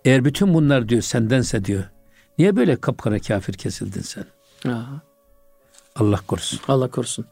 Eğer 0.05 0.25
bütün 0.25 0.53
bunlar 0.53 0.89
diyor 0.89 1.01
sendense 1.01 1.65
diyor, 1.65 1.83
niye 2.38 2.56
böyle 2.56 2.76
kapkara 2.76 3.19
kafir 3.19 3.54
kesildin 3.54 4.02
sen? 4.02 4.26
ya. 4.65 4.86
Allah 5.96 6.19
korusun. 6.28 6.60
Allah 6.67 6.88
korusun. 6.88 7.26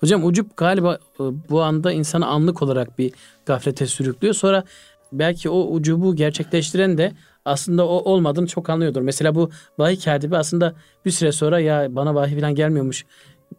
Hocam 0.00 0.24
ucup 0.24 0.56
galiba 0.56 0.94
e, 0.94 1.22
bu 1.50 1.62
anda 1.62 1.92
insanı 1.92 2.26
anlık 2.26 2.62
olarak 2.62 2.98
bir 2.98 3.12
gaflete 3.46 3.86
sürüklüyor. 3.86 4.34
Sonra 4.34 4.64
belki 5.12 5.50
o 5.50 5.60
ucubu 5.74 6.16
gerçekleştiren 6.16 6.98
de 6.98 7.12
aslında 7.44 7.88
o 7.88 8.12
olmadığını 8.12 8.46
çok 8.46 8.70
anlıyordur. 8.70 9.02
Mesela 9.02 9.34
bu 9.34 9.50
vahiy 9.78 9.98
katibi 10.00 10.36
aslında 10.36 10.74
bir 11.04 11.10
süre 11.10 11.32
sonra 11.32 11.60
ya 11.60 11.94
bana 11.96 12.14
vahiy 12.14 12.40
falan 12.40 12.54
gelmiyormuş. 12.54 13.04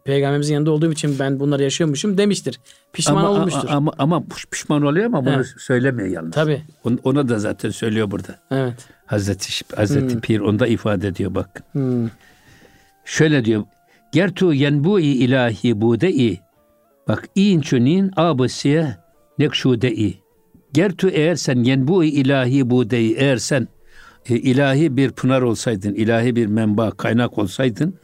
Peygamberimizin 0.04 0.54
yanında 0.54 0.70
olduğum 0.70 0.92
için 0.92 1.18
ben 1.18 1.40
bunları 1.40 1.62
yaşıyormuşum 1.62 2.18
demiştir. 2.18 2.60
Pişman 2.92 3.16
ama, 3.16 3.28
olmuştur. 3.28 3.68
Ama, 3.70 3.92
ama 3.98 4.22
pişman 4.50 4.82
oluyor 4.82 5.06
ama 5.06 5.26
bunu 5.26 5.38
He. 5.38 5.44
söylemiyor 5.58 6.08
yalnız. 6.08 6.30
Tabii. 6.34 6.62
On- 6.84 6.98
Ona 7.04 7.28
da 7.28 7.38
zaten 7.38 7.70
söylüyor 7.70 8.10
burada. 8.10 8.38
Evet. 8.50 8.88
Hazreti, 9.10 9.76
Hazreti 9.76 10.20
Pir 10.20 10.40
onda 10.40 10.66
ifade 10.66 11.08
ediyor 11.08 11.34
bak. 11.34 11.62
Hmm. 11.72 12.08
Şöyle 13.04 13.44
diyor. 13.44 13.64
Gertu 14.12 14.52
yenbui 14.52 15.02
ilahi 15.02 15.80
budei. 15.80 16.40
Bak 17.08 17.28
in 17.34 17.60
çunin 17.60 18.12
abısiye 18.16 18.96
nekşudei. 19.38 20.14
Gertu 20.72 21.08
eğer 21.08 21.34
sen 21.34 21.62
yenbui 21.62 22.08
ilahi 22.08 22.70
budei 22.70 23.12
eğer 23.12 23.36
sen 23.36 23.68
e, 24.28 24.36
ilahi 24.36 24.96
bir 24.96 25.10
pınar 25.10 25.42
olsaydın, 25.42 25.94
ilahi 25.94 26.36
bir 26.36 26.46
menba, 26.46 26.90
kaynak 26.90 27.38
olsaydın. 27.38 27.94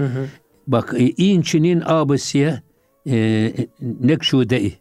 Bak 0.66 0.94
e, 0.98 1.08
in 1.08 1.42
çunin 1.42 1.82
abısiye 1.86 2.62
e, 3.10 3.52
nekşudei. 4.00 4.78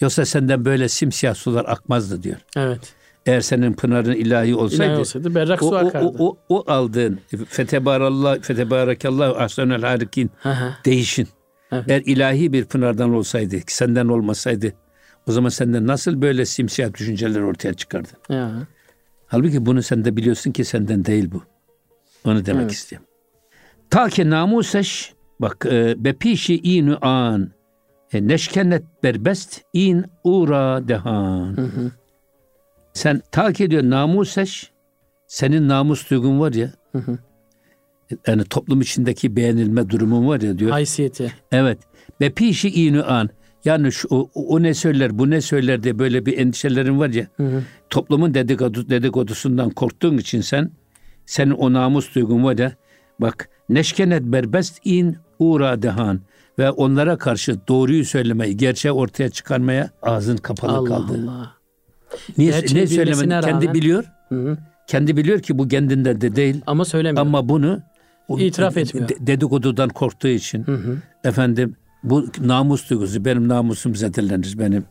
Yoksa 0.00 0.24
senden 0.24 0.64
böyle 0.64 0.88
simsiyah 0.88 1.34
sular 1.34 1.64
akmazdı 1.64 2.22
diyor. 2.22 2.36
Evet. 2.56 2.95
Eğer 3.26 3.40
senin 3.40 3.72
pınarın 3.72 4.12
ilahi 4.12 4.54
olsaydı, 4.54 4.84
İlahi 4.90 5.00
olsaydı 5.00 5.34
berrak 5.34 5.62
o, 5.62 5.68
su 5.68 5.76
akardı. 5.76 6.06
o, 6.18 6.28
o, 6.28 6.36
o 6.48 6.64
aldığın 6.72 7.20
fetebarallah 7.48 8.42
fetebarakallah 8.42 9.40
ahsenel 9.40 9.80
harikin 9.82 10.30
Hı 10.42 10.50
hı. 10.50 10.72
değişin. 10.84 11.28
Evet. 11.72 11.84
Eğer 11.88 12.02
ilahi 12.06 12.52
bir 12.52 12.64
pınardan 12.64 13.14
olsaydı, 13.14 13.56
senden 13.66 14.08
olmasaydı 14.08 14.72
o 15.28 15.32
zaman 15.32 15.48
senden 15.48 15.86
nasıl 15.86 16.22
böyle 16.22 16.44
simsiyah 16.46 16.94
düşünceler 16.94 17.40
ortaya 17.40 17.74
çıkardı? 17.74 18.08
ya. 18.30 18.50
Halbuki 19.26 19.66
bunu 19.66 19.82
sen 19.82 20.04
de 20.04 20.16
biliyorsun 20.16 20.52
ki 20.52 20.64
senden 20.64 21.04
değil 21.04 21.30
bu. 21.32 21.42
Onu 22.24 22.46
demek 22.46 22.62
Evet. 22.62 22.72
istiyorum. 22.72 23.08
Ta 23.90 24.08
ki 24.08 24.30
namuseş 24.30 25.12
bak 25.40 25.66
e, 25.70 26.04
bepişi 26.04 26.60
inu 26.62 26.98
an 27.02 27.50
e, 28.12 28.28
neşkennet 28.28 28.82
berbest 29.02 29.60
in 29.72 30.04
ura 30.24 30.88
dehan. 30.88 31.56
Sen 32.96 33.22
ta 33.32 33.52
ki 33.52 33.70
diyor 33.70 33.82
namuseş 33.82 34.70
senin 35.26 35.68
namus 35.68 36.10
duygun 36.10 36.40
var 36.40 36.52
ya 36.52 36.70
yani 38.26 38.44
toplum 38.44 38.80
içindeki 38.80 39.36
beğenilme 39.36 39.90
durumun 39.90 40.28
var 40.28 40.40
ya 40.40 40.58
diyor. 40.58 40.70
Haysiyeti. 40.70 41.32
Evet. 41.52 41.78
Ve 42.20 42.30
pişi 42.30 42.68
inu 42.68 43.12
an. 43.12 43.30
Yani 43.64 43.92
şu, 43.92 44.08
o, 44.10 44.30
o 44.34 44.62
ne 44.62 44.74
söyler, 44.74 45.18
bu 45.18 45.30
ne 45.30 45.40
söyler 45.40 45.82
diye 45.82 45.98
böyle 45.98 46.26
bir 46.26 46.38
endişelerin 46.38 46.98
var 46.98 47.08
ya. 47.08 47.26
Toplumun 47.90 48.34
dedikodu, 48.34 48.90
dedikodusundan 48.90 49.70
korktuğun 49.70 50.18
için 50.18 50.40
sen, 50.40 50.70
senin 51.26 51.50
o 51.50 51.72
namus 51.72 52.14
duygun 52.14 52.44
var 52.44 52.58
ya. 52.58 52.72
Bak, 53.20 53.48
neşkenet 53.68 54.22
berbest 54.22 54.78
in 54.84 55.16
ura 55.38 55.82
dehan. 55.82 56.20
Ve 56.58 56.70
onlara 56.70 57.18
karşı 57.18 57.58
doğruyu 57.68 58.04
söylemeyi, 58.04 58.56
gerçeği 58.56 58.92
ortaya 58.92 59.30
çıkarmaya 59.30 59.90
ağzın 60.02 60.36
kapalı 60.36 60.72
Allah 60.72 60.88
kaldı. 60.88 61.20
Allah. 61.24 61.55
Niye, 62.38 62.50
Gerçeği 62.50 62.82
ne 62.82 62.86
söylemedi? 62.86 63.28
Kendi 63.28 63.46
rağmen- 63.46 63.74
biliyor. 63.74 64.04
Hı 64.28 64.34
hı. 64.34 64.58
Kendi 64.86 65.16
biliyor 65.16 65.40
ki 65.40 65.58
bu 65.58 65.68
kendinden 65.68 66.20
de 66.20 66.36
değil. 66.36 66.60
Ama 66.66 66.84
söylemiyor. 66.84 67.26
Ama 67.26 67.48
bunu 67.48 67.80
İtiraf 68.38 68.76
etmiyor. 68.76 69.08
de- 69.08 69.16
dedikodudan 69.26 69.88
korktuğu 69.88 70.28
için 70.28 70.66
efendim 71.24 71.76
bu 72.02 72.26
namus 72.40 72.90
duygusu 72.90 73.24
benim 73.24 73.48
namusum 73.48 73.96
zedelenir 73.96 74.58
benim 74.58 74.84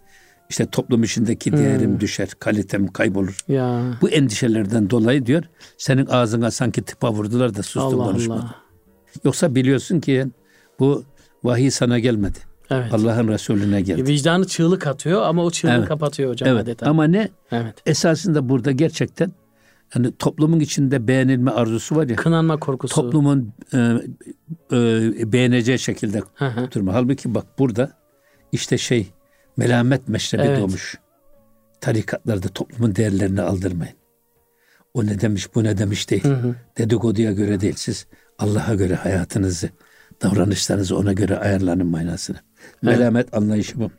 işte 0.50 0.66
toplum 0.66 1.04
içindeki 1.04 1.54
değerim 1.54 2.00
düşer 2.00 2.30
kalitem 2.40 2.88
kaybolur. 2.88 3.38
Ya. 3.48 3.82
Bu 4.02 4.10
endişelerden 4.10 4.90
dolayı 4.90 5.26
diyor 5.26 5.44
senin 5.78 6.06
ağzına 6.06 6.52
sanki 6.52 6.82
tıpa 6.82 7.12
vurdular 7.12 7.56
da 7.56 7.64
sustun 7.64 7.82
Allah 7.82 8.04
konuşmadın. 8.12 8.42
Allah. 8.42 8.56
Yoksa 9.24 9.56
biliyorsun 9.56 10.00
ki 10.00 10.26
bu 10.80 11.04
vahiy 11.44 11.72
sana 11.72 12.00
gelmedi. 12.00 12.40
Evet. 12.71 12.93
Allah'ın 12.93 13.28
Resulüne 13.28 13.82
geldi. 13.82 14.08
Vicdanı 14.08 14.47
çığlık 14.47 14.88
atıyor 14.88 15.21
ama 15.21 15.43
o 15.43 15.51
çığlığı 15.51 15.71
Evet. 15.71 15.88
kapatıyor 15.88 16.32
hocam 16.32 16.49
Evet 16.49 16.63
adeta. 16.63 16.86
ama 16.89 17.04
ne? 17.04 17.30
Evet. 17.51 17.75
Esasında 17.86 18.49
burada 18.49 18.71
gerçekten 18.71 19.32
hani 19.89 20.12
toplumun 20.17 20.60
içinde 20.60 21.08
beğenilme 21.08 21.51
arzusu 21.51 21.95
var 21.95 22.08
ya. 22.08 22.15
Kınanma 22.15 22.58
korkusu. 22.60 22.95
toplumun 22.95 23.54
e, 23.73 23.78
e, 24.71 25.32
beğeneceği 25.32 25.80
şekilde 25.80 26.21
Hı 26.36 26.45
hı. 26.47 26.71
durma. 26.71 26.93
Halbuki 26.93 27.36
bak 27.36 27.45
burada 27.60 27.91
işte 28.51 28.78
şey 28.78 29.08
melamet 29.58 30.08
meşrebi 30.08 30.41
Evet. 30.43 30.60
doğmuş. 30.60 30.97
Tarikatlarda 31.82 32.47
toplumun 32.47 32.95
değerlerini 32.95 33.41
aldırmayın. 33.41 33.95
O 34.93 35.06
ne 35.06 35.21
demiş 35.21 35.56
bu 35.56 35.63
ne 35.63 35.78
demiş 35.78 36.10
değil. 36.10 36.23
Dedikoduya 36.78 37.32
göre 37.32 37.62
değil. 37.62 37.73
Siz 37.78 38.08
Allah'a 38.39 38.73
göre 38.75 38.95
hayatınızı, 38.95 39.69
davranışlarınızı 40.23 40.97
ona 40.97 41.13
göre 41.13 41.38
ayarlanın 41.38 41.88
manasını. 41.88 42.38
Melamet 42.82 43.38
anlayışı 43.38 43.80
bu. 43.80 43.91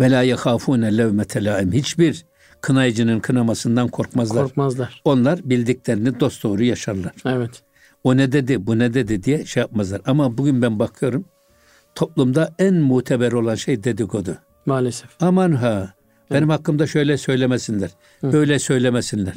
Ve 0.00 0.10
la 0.10 0.22
yehafune 0.22 0.96
levmete 0.96 1.44
laim. 1.44 1.72
Hiçbir 1.72 2.24
kınayıcının 2.60 3.20
kınamasından 3.20 3.88
korkmazlar. 3.88 4.42
Korkmazlar. 4.42 5.02
Onlar 5.04 5.40
bildiklerini 5.44 6.20
dosdoğru 6.20 6.64
yaşarlar. 6.64 7.12
Evet. 7.26 7.62
O 8.04 8.16
ne 8.16 8.32
dedi, 8.32 8.66
bu 8.66 8.78
ne 8.78 8.94
dedi 8.94 9.22
diye 9.22 9.44
şey 9.44 9.60
yapmazlar. 9.60 10.00
Ama 10.06 10.38
bugün 10.38 10.62
ben 10.62 10.78
bakıyorum 10.78 11.24
toplumda 11.94 12.54
en 12.58 12.74
muteber 12.74 13.32
olan 13.32 13.54
şey 13.54 13.84
dedikodu. 13.84 14.38
Maalesef. 14.66 15.10
Aman 15.20 15.52
ha 15.52 15.94
benim 16.30 16.48
hakkımda 16.48 16.86
şöyle 16.86 17.18
söylemesinler, 17.18 17.90
böyle 18.22 18.58
söylemesinler. 18.58 19.34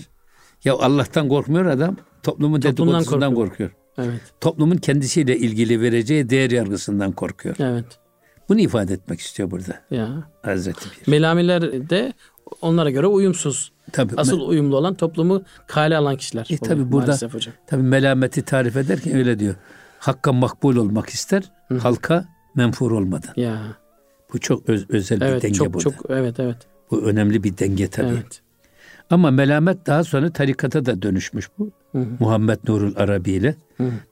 Ya 0.63 0.73
Allah'tan 0.73 1.29
korkmuyor 1.29 1.65
adam, 1.65 1.97
toplumun 2.23 2.59
Toplumdan 2.61 2.95
dedikodusundan 2.95 3.33
korkuyor. 3.33 3.49
korkuyor. 3.49 3.71
Evet. 3.97 4.21
Toplumun 4.41 4.75
kendisiyle 4.77 5.37
ilgili 5.37 5.81
vereceği 5.81 6.29
değer 6.29 6.51
yargısından 6.51 7.11
korkuyor. 7.11 7.55
Evet. 7.59 7.85
Bunu 8.49 8.59
ifade 8.59 8.93
etmek 8.93 9.19
istiyor 9.19 9.51
burada 9.51 9.79
Ya. 9.91 10.29
Hazreti 10.41 10.89
Pir. 10.89 11.11
Melamiler 11.11 11.61
de 11.89 12.13
onlara 12.61 12.89
göre 12.89 13.07
uyumsuz. 13.07 13.71
Tabii, 13.91 14.13
Asıl 14.17 14.41
uyumlu 14.41 14.77
olan 14.77 14.93
toplumu 14.93 15.41
kale 15.67 15.97
alan 15.97 16.15
kişiler. 16.17 16.47
E, 16.49 16.57
tabii 16.57 16.91
burada 16.91 17.11
hocam. 17.31 17.53
tabii 17.67 17.81
melameti 17.83 18.41
tarif 18.41 18.77
ederken 18.77 19.15
öyle 19.15 19.39
diyor. 19.39 19.55
Hakka 19.99 20.33
makbul 20.33 20.75
olmak 20.75 21.09
ister, 21.09 21.43
halka 21.79 22.25
menfur 22.55 22.91
olmadan. 22.91 23.33
Ya. 23.35 23.61
Bu 24.33 24.39
çok 24.39 24.69
öz- 24.69 24.89
özel 24.89 25.21
bir 25.21 25.25
Evet 25.25 25.43
denge 25.43 25.53
çok 25.53 25.67
burada. 25.73 25.83
çok 25.83 25.93
evet 26.09 26.39
evet. 26.39 26.57
Bu 26.91 27.01
önemli 27.01 27.43
bir 27.43 27.57
denge 27.57 27.87
tabii. 27.87 28.07
Evet. 28.07 28.41
Ama 29.09 29.31
melamet 29.31 29.87
daha 29.87 30.03
sonra 30.03 30.29
tarikata 30.29 30.85
da 30.85 31.01
dönüşmüş 31.01 31.49
bu. 31.59 31.71
Muhammed 32.19 32.57
Nurul 32.67 32.93
Arabi 32.95 33.31
ile 33.31 33.55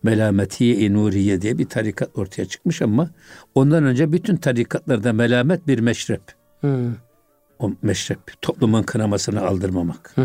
Melametiye-i 0.04 0.94
Nuriye 0.94 1.42
diye 1.42 1.58
bir 1.58 1.66
tarikat 1.66 2.18
ortaya 2.18 2.46
çıkmış 2.46 2.82
ama 2.82 3.10
ondan 3.56 3.84
önce 3.84 4.12
bütün 4.12 4.36
tarikatlarda 4.36 5.14
melamet 5.14 5.68
bir 5.68 5.80
meşrep. 5.80 6.22
Hı. 6.62 6.90
O 7.60 7.72
meşrep 7.82 8.20
toplumun 8.42 8.84
kınamasını 8.84 9.42
aldırmamak. 9.48 10.16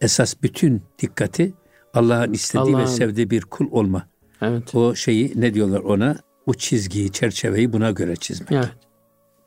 Esas 0.00 0.34
bütün 0.42 0.82
dikkati 0.98 1.54
Allah'ın 1.94 2.32
istediği 2.32 2.72
ve 2.72 2.76
Allah'ın- 2.76 2.86
sevdiği 2.86 3.30
bir 3.30 3.42
kul 3.42 3.66
olma. 3.70 4.06
Evet. 4.42 4.74
O 4.74 4.94
şeyi 4.94 5.32
ne 5.36 5.54
diyorlar 5.54 5.80
ona? 5.80 6.16
O 6.46 6.54
çizgiyi, 6.54 7.12
çerçeveyi 7.12 7.72
buna 7.72 7.90
göre 7.90 8.16
çizmek. 8.16 8.52
Evet. 8.52 8.70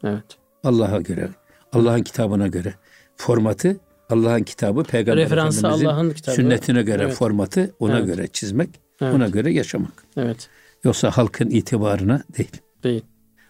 Evet. 0.03 0.23
Allah'a 0.63 1.01
göre, 1.01 1.29
Allah'ın 1.73 2.03
kitabına 2.03 2.47
göre. 2.47 2.73
Formatı 3.17 3.77
Allah'ın 4.09 4.43
kitabı, 4.43 4.83
Peygamber 4.83 5.23
Referansı 5.23 5.67
Allah'ın 5.67 6.11
kitabı. 6.11 6.35
sünnetine 6.35 6.83
göre 6.83 7.03
Evet. 7.03 7.13
formatı 7.13 7.75
ona 7.79 7.97
Evet. 7.97 8.07
göre 8.07 8.27
çizmek, 8.27 8.69
Evet. 9.01 9.13
ona 9.13 9.27
göre 9.29 9.53
yaşamak. 9.53 10.03
Evet. 10.17 10.49
Yoksa 10.83 11.11
halkın 11.11 11.49
itibarına 11.49 12.21
değil. 12.37 12.51
Değil. 12.83 13.01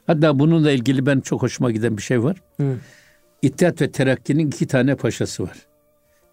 Hatta 0.08 0.40
bununla 0.40 0.72
ilgili 0.72 1.06
ben 1.06 1.20
çok 1.20 1.42
hoşuma 1.42 1.72
giden 1.72 1.98
bir 1.98 2.02
şey 2.02 2.24
var. 2.24 2.42
Hı. 2.60 2.76
İttihat 3.42 3.82
ve 3.82 3.92
Terakki'nin 3.92 4.48
iki 4.48 4.68
tane 4.68 4.96
paşası 4.96 5.44
var. 5.44 5.58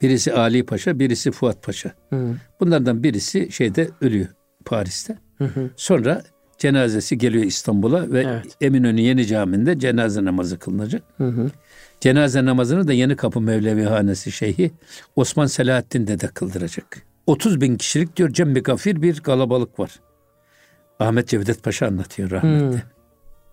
Birisi 0.02 0.34
Ali 0.34 0.66
Paşa, 0.66 0.98
birisi 0.98 1.30
Fuat 1.30 1.62
Paşa. 1.62 1.92
Hı. 2.10 2.34
Bunlardan 2.60 3.02
birisi 3.02 3.52
şeyde 3.52 3.88
ölüyor 4.00 4.28
Paris'te. 4.64 5.18
Hı 5.38 5.44
hı. 5.44 5.70
Sonra 5.76 6.22
cenazesi 6.58 7.18
geliyor 7.18 7.44
İstanbul'a 7.44 8.12
ve 8.12 8.20
Evet. 8.22 8.56
Eminönü 8.60 9.00
Yeni 9.00 9.26
Camii'nde 9.26 9.78
cenaze 9.78 10.24
namazı 10.24 10.58
kılınacak. 10.58 11.02
Hı 11.16 11.24
hı. 11.28 11.50
Cenaze 12.06 12.44
namazını 12.44 12.88
da 12.88 12.92
Yeni 12.92 13.16
Kapı 13.16 13.40
Mevlevi 13.40 13.84
Hanesi 13.84 14.32
Şeyhi 14.32 14.70
Osman 15.16 15.46
Selahaddin 15.46 16.06
Dede 16.06 16.26
kıldıracak. 16.26 17.02
30 17.26 17.60
bin 17.60 17.76
kişilik 17.76 18.16
diyor 18.16 18.30
Cembi 18.30 18.62
Gafir 18.62 19.02
bir 19.02 19.20
kalabalık 19.20 19.80
var. 19.80 19.90
Ahmet 20.98 21.28
Cevdet 21.28 21.62
Paşa 21.62 21.86
anlatıyor 21.86 22.30
rahmetli. 22.30 22.76
Hı. 22.76 22.82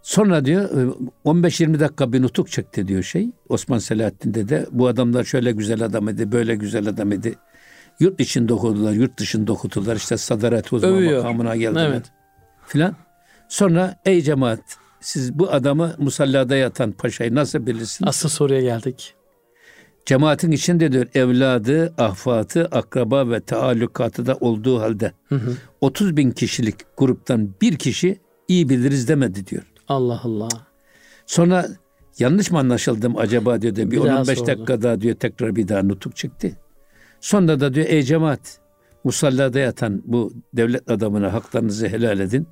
Sonra 0.01 0.45
diyor 0.45 0.63
e, 0.63 0.93
15-20 1.25 1.79
dakika 1.79 2.13
bir 2.13 2.21
nutuk 2.21 2.49
çekti 2.49 2.87
diyor 2.87 3.03
şey 3.03 3.29
Osman 3.49 3.77
Selahaddin 3.77 4.33
Dede. 4.33 4.65
Bu 4.71 4.87
adamlar 4.87 5.23
şöyle 5.23 5.51
güzel 5.51 5.81
adam 5.81 6.09
idi, 6.09 6.31
böyle 6.31 6.55
güzel 6.55 6.87
adam 6.87 7.11
idi. 7.11 7.35
Yurt 7.99 8.19
içinde 8.19 8.53
okudular, 8.53 8.91
yurt 8.91 9.19
dışında 9.19 9.51
okudular. 9.51 9.95
İşte 9.95 10.17
sadaret 10.17 10.73
uzman 10.73 10.93
Övüyor. 10.93 11.17
makamına 11.17 11.55
geldiler. 11.55 11.89
Evet. 11.89 12.05
Filan. 12.67 12.95
Sonra 13.49 13.95
ey 14.05 14.21
cemaat 14.21 14.82
siz 15.03 15.39
bu 15.39 15.51
adamı 15.51 15.95
musallada 15.97 16.55
yatan 16.55 16.91
paşayı 16.91 17.35
nasıl 17.35 17.65
bilirsiniz? 17.65 18.09
Asıl 18.09 18.29
soruya 18.29 18.61
geldik. 18.61 19.13
Cemaatin 20.05 20.51
içinde 20.51 20.91
diyor 20.91 21.07
evladı, 21.15 21.93
ahfatı, 21.97 22.65
akraba 22.65 23.29
ve 23.29 23.39
taallukatı 23.39 24.25
da 24.25 24.35
olduğu 24.35 24.79
halde 24.81 25.11
Hı 25.29 25.35
hı. 25.35 25.57
30 25.81 26.17
bin 26.17 26.31
kişilik 26.31 26.75
gruptan 26.97 27.49
bir 27.61 27.77
kişi 27.77 28.19
iyi 28.47 28.69
biliriz 28.69 29.07
demedi 29.07 29.47
diyor. 29.47 29.63
Allah 29.87 30.21
Allah. 30.23 30.49
Sonra 31.25 31.67
yanlış 32.19 32.51
mı 32.51 32.59
anlaşıldım 32.59 33.17
acaba 33.17 33.61
diyor 33.61 33.75
da 33.75 33.91
bir, 33.91 33.91
Bir 33.91 34.03
daha 34.03 34.19
15 34.21 34.37
sordu. 34.37 34.47
dakika 34.47 34.81
daha 34.81 35.01
diyor 35.01 35.15
tekrar 35.15 35.55
bir 35.55 35.67
daha 35.67 35.83
nutuk 35.83 36.15
çıktı. 36.15 36.51
Sonra 37.21 37.59
da 37.59 37.73
diyor 37.73 37.85
ey 37.89 38.03
cemaat 38.03 38.59
musallada 39.03 39.59
yatan 39.59 40.01
bu 40.05 40.33
devlet 40.53 40.91
adamına 40.91 41.33
haklarınızı 41.33 41.87
helal 41.87 42.19
edin. 42.19 42.47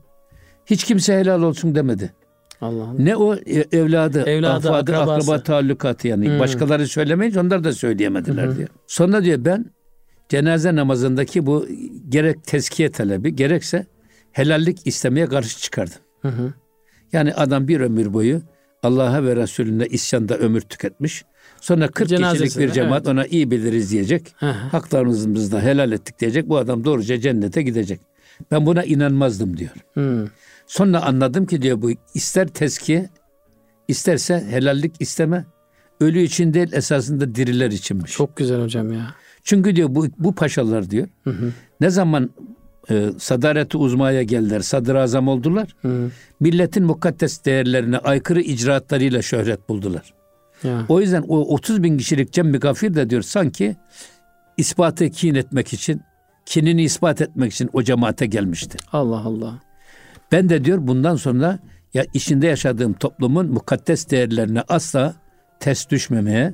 Hiç 0.65 0.83
kimse 0.83 1.17
helal 1.19 1.41
olsun 1.41 1.75
demedi. 1.75 2.13
Allah 2.61 2.83
Allah. 2.83 2.93
Ne 2.99 3.15
o 3.15 3.35
e- 3.35 3.77
evladı, 3.77 4.23
Evladı, 4.23 4.69
afadı, 4.69 4.97
akrabası. 4.97 5.31
akraba 5.31 5.43
taallukatı 5.43 6.07
yani. 6.07 6.29
Hmm. 6.29 6.39
Başkaları 6.39 6.87
söylemeyince 6.87 7.39
onlar 7.39 7.63
da 7.63 7.73
söyleyemediler 7.73 8.57
diyor. 8.57 8.67
Sonra 8.87 9.23
diyor 9.23 9.45
ben 9.45 9.65
cenaze 10.29 10.75
namazındaki 10.75 11.45
bu 11.45 11.67
gerek 12.09 12.43
tezkiye 12.43 12.91
talebi 12.91 13.35
gerekse 13.35 13.85
helallik 14.31 14.87
istemeye 14.87 15.25
karşı 15.25 15.59
çıkardım. 15.59 15.97
Hı 16.21 16.27
hı. 16.27 16.53
Yani 17.13 17.33
adam 17.33 17.67
bir 17.67 17.79
ömür 17.79 18.13
boyu 18.13 18.41
Allah'a 18.83 19.23
ve 19.23 19.35
Resulüne 19.35 19.85
isyanda 19.85 20.37
ömür 20.37 20.61
tüketmiş. 20.61 21.25
Sonra 21.61 21.87
40 21.87 21.95
kişilik 21.95 22.19
Cenazesine, 22.19 22.63
bir 22.63 22.71
cemaat 22.71 23.07
ona 23.07 23.25
iyi 23.25 23.51
biliriz 23.51 23.91
diyecek. 23.91 24.35
Hı 24.37 24.45
hı. 24.45 24.51
Haklarımızı 24.51 25.51
da 25.51 25.61
helal 25.61 25.91
ettik 25.91 26.19
diyecek. 26.19 26.49
Bu 26.49 26.57
adam 26.57 26.85
doğruca 26.85 27.19
cennete 27.19 27.61
gidecek. 27.61 27.99
Ben 28.51 28.65
buna 28.65 28.83
inanmazdım 28.83 29.57
diyor. 29.57 29.71
Hı. 29.93 30.27
Sonra 30.71 31.01
anladım 31.01 31.45
ki 31.45 31.61
diyor 31.61 31.81
bu 31.81 31.91
ister 32.13 32.47
tezkiye 32.47 33.09
isterse 33.87 34.45
helallik 34.49 34.93
isteme. 34.99 35.45
Ölü 35.99 36.19
için 36.19 36.53
değil 36.53 36.73
esasında 36.73 37.35
diriler 37.35 37.71
içinmiş. 37.71 38.11
Çok 38.11 38.37
güzel 38.37 38.61
hocam 38.61 38.93
ya. 38.93 39.15
Çünkü 39.43 39.75
diyor 39.75 39.95
bu, 39.95 40.07
bu 40.17 40.35
paşalar 40.35 40.89
diyor 40.89 41.07
Hı 41.23 41.29
hı. 41.29 41.51
ne 41.81 41.89
zaman 41.89 42.29
e, 42.89 43.09
sadareti 43.17 43.77
uzmaya 43.77 44.23
geldiler, 44.23 44.59
sadrazam 44.59 45.27
oldular. 45.27 45.75
Hı. 45.81 46.11
Milletin 46.39 46.85
mukaddes 46.85 47.45
değerlerine 47.45 47.97
aykırı 47.97 48.41
icraatlarıyla 48.41 49.21
şöhret 49.21 49.69
buldular. 49.69 50.13
Ya. 50.63 50.85
O 50.89 51.01
yüzden 51.01 51.23
o 51.27 51.53
30 51.53 51.83
bin 51.83 51.97
kişilik 51.97 52.33
cem 52.33 52.53
gafir 52.53 52.93
de 52.93 53.09
diyor 53.09 53.21
sanki 53.21 53.75
ispatı 54.57 55.09
kin 55.09 55.35
etmek 55.35 55.73
için, 55.73 56.01
kinini 56.45 56.83
ispat 56.83 57.21
etmek 57.21 57.53
için 57.53 57.69
o 57.73 57.83
cemaate 57.83 58.25
gelmişti. 58.25 58.77
Allah 58.91 59.19
Allah. 59.19 59.70
Ben 60.31 60.49
de 60.49 60.65
diyor 60.65 60.77
bundan 60.81 61.15
sonra 61.15 61.59
ya 61.93 62.05
içinde 62.13 62.47
yaşadığım 62.47 62.93
toplumun 62.93 63.47
mukaddes 63.51 64.09
değerlerine 64.09 64.61
asla 64.67 65.15
ters 65.59 65.89
düşmemeye 65.89 66.53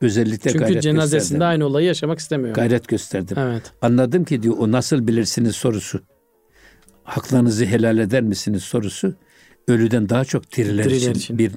özellikle 0.00 0.50
Çünkü 0.52 0.64
gayret 0.64 0.82
cenazesinde 0.82 1.18
gösterdim. 1.18 1.46
aynı 1.46 1.64
olayı 1.66 1.86
yaşamak 1.86 2.18
istemiyor. 2.18 2.54
Gayret 2.54 2.88
gösterdim. 2.88 3.36
Evet. 3.40 3.62
Anladım 3.82 4.24
ki 4.24 4.42
diyor 4.42 4.54
o 4.58 4.72
nasıl 4.72 5.06
bilirsiniz 5.06 5.56
sorusu. 5.56 6.00
Haklarınızı 7.04 7.64
helal 7.64 7.98
eder 7.98 8.22
misiniz 8.22 8.62
sorusu 8.62 9.14
ölüden 9.68 10.08
daha 10.08 10.24
çok 10.24 10.56
diriler, 10.56 10.84
Diriler 10.84 10.96
için, 10.96 11.12
için. 11.14 11.38
bir 11.38 11.52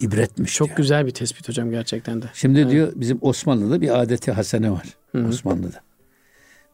ibretmiş 0.00 0.54
Çok 0.54 0.66
diyor. 0.68 0.76
güzel 0.76 1.06
bir 1.06 1.10
tespit 1.10 1.48
hocam 1.48 1.70
gerçekten 1.70 2.22
de. 2.22 2.26
Şimdi 2.34 2.70
diyor 2.70 2.92
bizim 2.96 3.18
Osmanlı'da 3.20 3.80
bir 3.80 4.00
adeti 4.02 4.32
hasene 4.32 4.70
var. 4.70 4.84
Hı 5.12 5.18
hı. 5.18 5.28
Osmanlı'da. 5.28 5.80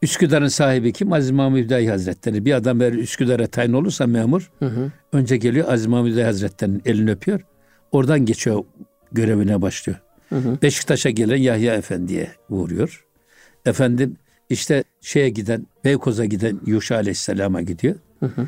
Üsküdar'ın 0.01 0.47
sahibi 0.47 0.93
kim? 0.93 1.13
Aziz 1.13 1.31
Mahmud 1.31 1.57
Hüdayi 1.57 1.89
Hazretleri. 1.89 2.45
Bir 2.45 2.53
adam 2.53 2.81
eğer 2.81 2.93
Üsküdar'a 2.93 3.47
tayin 3.47 3.73
olursa 3.73 4.07
memur 4.07 4.51
Hı 4.59 4.65
hı. 4.65 4.91
önce 5.13 5.37
geliyor 5.37 5.67
Aziz 5.73 5.85
Mahmud 5.87 6.07
Hüdayi 6.11 6.25
Hazretleri'nin 6.25 6.81
elini 6.85 7.11
öpüyor. 7.11 7.41
Oradan 7.91 8.19
geçiyor 8.25 8.63
görevine 9.11 9.61
başlıyor. 9.61 9.99
Hı 10.29 10.35
hı. 10.35 10.57
Beşiktaş'a 10.61 11.09
gelen 11.09 11.37
Yahya 11.37 11.73
Efendi'ye 11.75 12.31
uğruyor. 12.49 13.05
Efendim 13.65 14.17
işte 14.49 14.83
şeye 15.01 15.29
giden 15.29 15.67
Beykoz'a 15.85 16.25
giden 16.25 16.59
Yuşa 16.65 16.95
Aleyhisselam'a 16.95 17.61
gidiyor. 17.61 17.95
Hı 18.19 18.25
hı. 18.25 18.47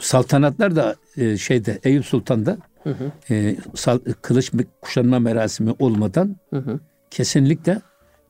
Saltanatlar 0.00 0.76
da 0.76 0.96
e, 1.16 1.36
şeyde 1.36 1.78
Eyüp 1.84 2.04
Sultan'da 2.06 2.58
Hı 2.82 2.90
hı. 2.90 3.34
e, 3.34 3.56
sal- 3.74 3.98
kılıç 4.22 4.52
kuşanma 4.80 5.18
merasimi 5.18 5.74
olmadan 5.78 6.36
Hı 6.50 6.56
hı. 6.56 6.80
kesinlikle 7.10 7.80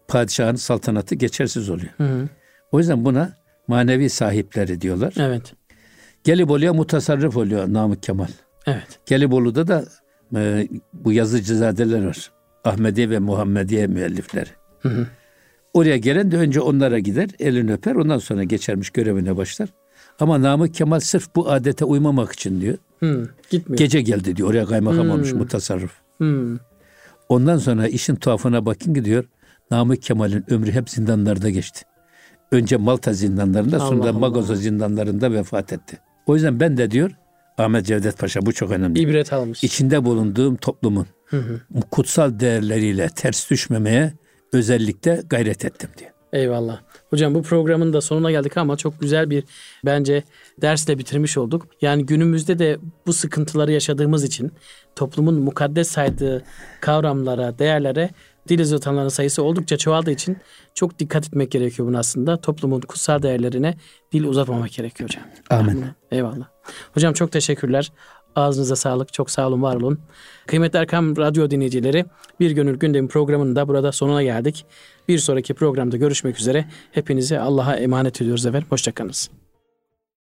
padişahın 0.09 0.55
saltanatı 0.55 1.15
geçersiz 1.15 1.71
oluyor. 1.71 1.93
Hı 1.97 2.05
hı. 2.05 2.29
O 2.73 2.79
yüzden 2.79 3.05
buna 3.05 3.33
manevi 3.69 4.11
sahipleri 4.11 4.81
diyorlar. 4.81 5.15
Evet. 5.19 5.55
Gelibolu'ya 6.25 6.73
mutasarrıf 6.75 7.37
oluyor 7.37 7.73
Namık 7.73 8.03
Kemal. 8.03 8.29
Evet. 8.67 8.99
Gelibolu'da 9.07 9.69
da 9.69 9.85
e, 10.37 10.69
bu 10.93 11.13
yazıcızadeler 11.13 12.07
var. 12.07 12.31
Ahmediye 12.65 13.11
ve 13.11 13.19
Muhammediye 13.19 13.87
müellifleri. 13.87 14.51
Hı 14.81 14.89
hı. 14.89 15.07
Oraya 15.75 15.97
gelen 15.97 16.31
de 16.31 16.37
önce 16.37 16.61
onlara 16.61 16.99
gider, 16.99 17.29
elini 17.39 17.73
öper, 17.73 17.95
ondan 17.95 18.19
sonra 18.19 18.45
geçermiş 18.45 18.91
görevine 18.91 19.37
başlar. 19.37 19.69
Ama 20.21 20.43
Namık 20.43 20.75
Kemal 20.75 21.01
sırf 21.01 21.35
bu 21.37 21.51
adete 21.51 21.85
uymamak 21.85 22.33
için 22.33 22.61
diyor. 22.61 22.79
Hı. 23.01 23.29
Gitmiyor. 23.51 23.79
Gece 23.79 24.03
geldi 24.03 24.37
diyor. 24.37 24.51
Oraya 24.51 24.67
kaymakam 24.67 25.11
olmuş 25.11 25.33
mutasarrıf. 25.33 25.93
Hı. 26.19 26.59
Ondan 27.29 27.59
sonra 27.59 27.89
işin 27.89 28.17
tuhafına 28.17 28.67
bakın 28.67 28.95
ki 28.95 29.05
diyor. 29.05 29.25
Namık 29.71 30.03
Kemal'in 30.03 30.53
ömrü 30.53 30.73
hep 30.73 30.91
zindanlarda 30.91 31.51
geçti. 31.51 31.83
Önce 32.53 32.77
Malta 32.77 33.13
zindanlarında 33.13 33.79
sonra 33.79 34.01
Allah 34.01 34.05
da 34.05 34.11
Allah. 34.11 34.19
Magoza 34.19 34.55
zindanlarında 34.55 35.33
vefat 35.33 35.73
etti. 35.73 35.99
O 36.27 36.35
yüzden 36.35 36.61
ben 36.61 36.77
de 36.77 36.91
diyor 36.91 37.11
Ahmet 37.59 37.87
Cevdet 37.87 38.19
Paşa 38.19 38.47
bu 38.47 38.53
çok 38.53 38.71
önemli. 38.71 39.01
İbret 39.01 39.33
almış. 39.33 39.65
İçinde 39.65 40.05
bulunduğum 40.05 40.57
toplumun 40.57 41.07
Hı 41.25 41.37
hı. 41.37 41.61
kutsal 41.91 42.41
değerleriyle 42.41 43.09
ters 43.09 43.51
düşmemeye 43.51 44.13
özellikle 44.53 45.23
gayret 45.31 45.65
ettim 45.65 45.91
diyor. 45.99 46.11
Eyvallah. 46.33 46.81
Hocam 47.11 47.35
bu 47.35 47.43
programın 47.43 47.93
da 47.93 48.01
sonuna 48.01 48.31
geldik 48.31 48.57
ama 48.57 48.77
çok 48.77 49.01
güzel 49.01 49.31
bir 49.31 49.45
bence 49.85 50.23
dersle 50.61 50.99
bitirmiş 50.99 51.39
olduk. 51.39 51.67
Yani 51.81 52.07
günümüzde 52.07 52.59
de 52.59 52.79
bu 53.07 53.13
sıkıntıları 53.13 53.73
yaşadığımız 53.73 54.25
için 54.25 54.53
toplumun 54.97 55.35
mukaddes 55.35 55.89
saydığı 55.89 56.43
kavramlara, 56.81 57.59
değerlere 57.59 58.11
dil 58.51 58.61
uzatanların 58.61 59.09
sayısı 59.09 59.43
oldukça 59.43 59.77
çoğaldığı 59.77 60.11
için 60.11 60.37
çok 60.75 60.99
dikkat 60.99 61.27
etmek 61.27 61.51
gerekiyor 61.51 61.89
buna 61.89 61.99
aslında. 61.99 62.37
Toplumun 62.37 62.81
kutsal 62.81 63.23
değerlerine 63.23 63.75
dil 64.13 64.25
uzatmamak 64.25 64.73
gerekiyor 64.73 65.11
hocam. 65.11 65.25
Amin. 65.51 65.85
Eyvallah. 66.11 66.49
Hocam 66.95 67.13
çok 67.13 67.33
teşekkürler. 67.33 67.93
Ağzınıza 68.37 68.77
sağlık. 68.77 69.13
Çok 69.13 69.31
sağ 69.31 69.49
olun, 69.49 69.63
var 69.63 69.77
olun. 69.77 70.01
Kıymetli 70.47 70.79
Erkam 70.79 71.17
Radyo 71.17 71.51
dinleyicileri, 71.51 72.05
Bir 72.41 72.51
Gönül 72.51 72.79
Gündemi 72.79 73.09
programının 73.09 73.57
da 73.57 73.69
burada 73.69 73.93
sonuna 73.93 74.23
geldik. 74.23 74.67
Bir 75.09 75.19
sonraki 75.19 75.55
programda 75.55 75.97
görüşmek 75.97 76.39
üzere. 76.41 76.65
Hepinizi 76.93 77.39
Allah'a 77.39 77.77
emanet 77.77 78.23
ediyoruz 78.23 78.47
efendim. 78.47 78.67
Hoşçakalınız. 78.71 79.31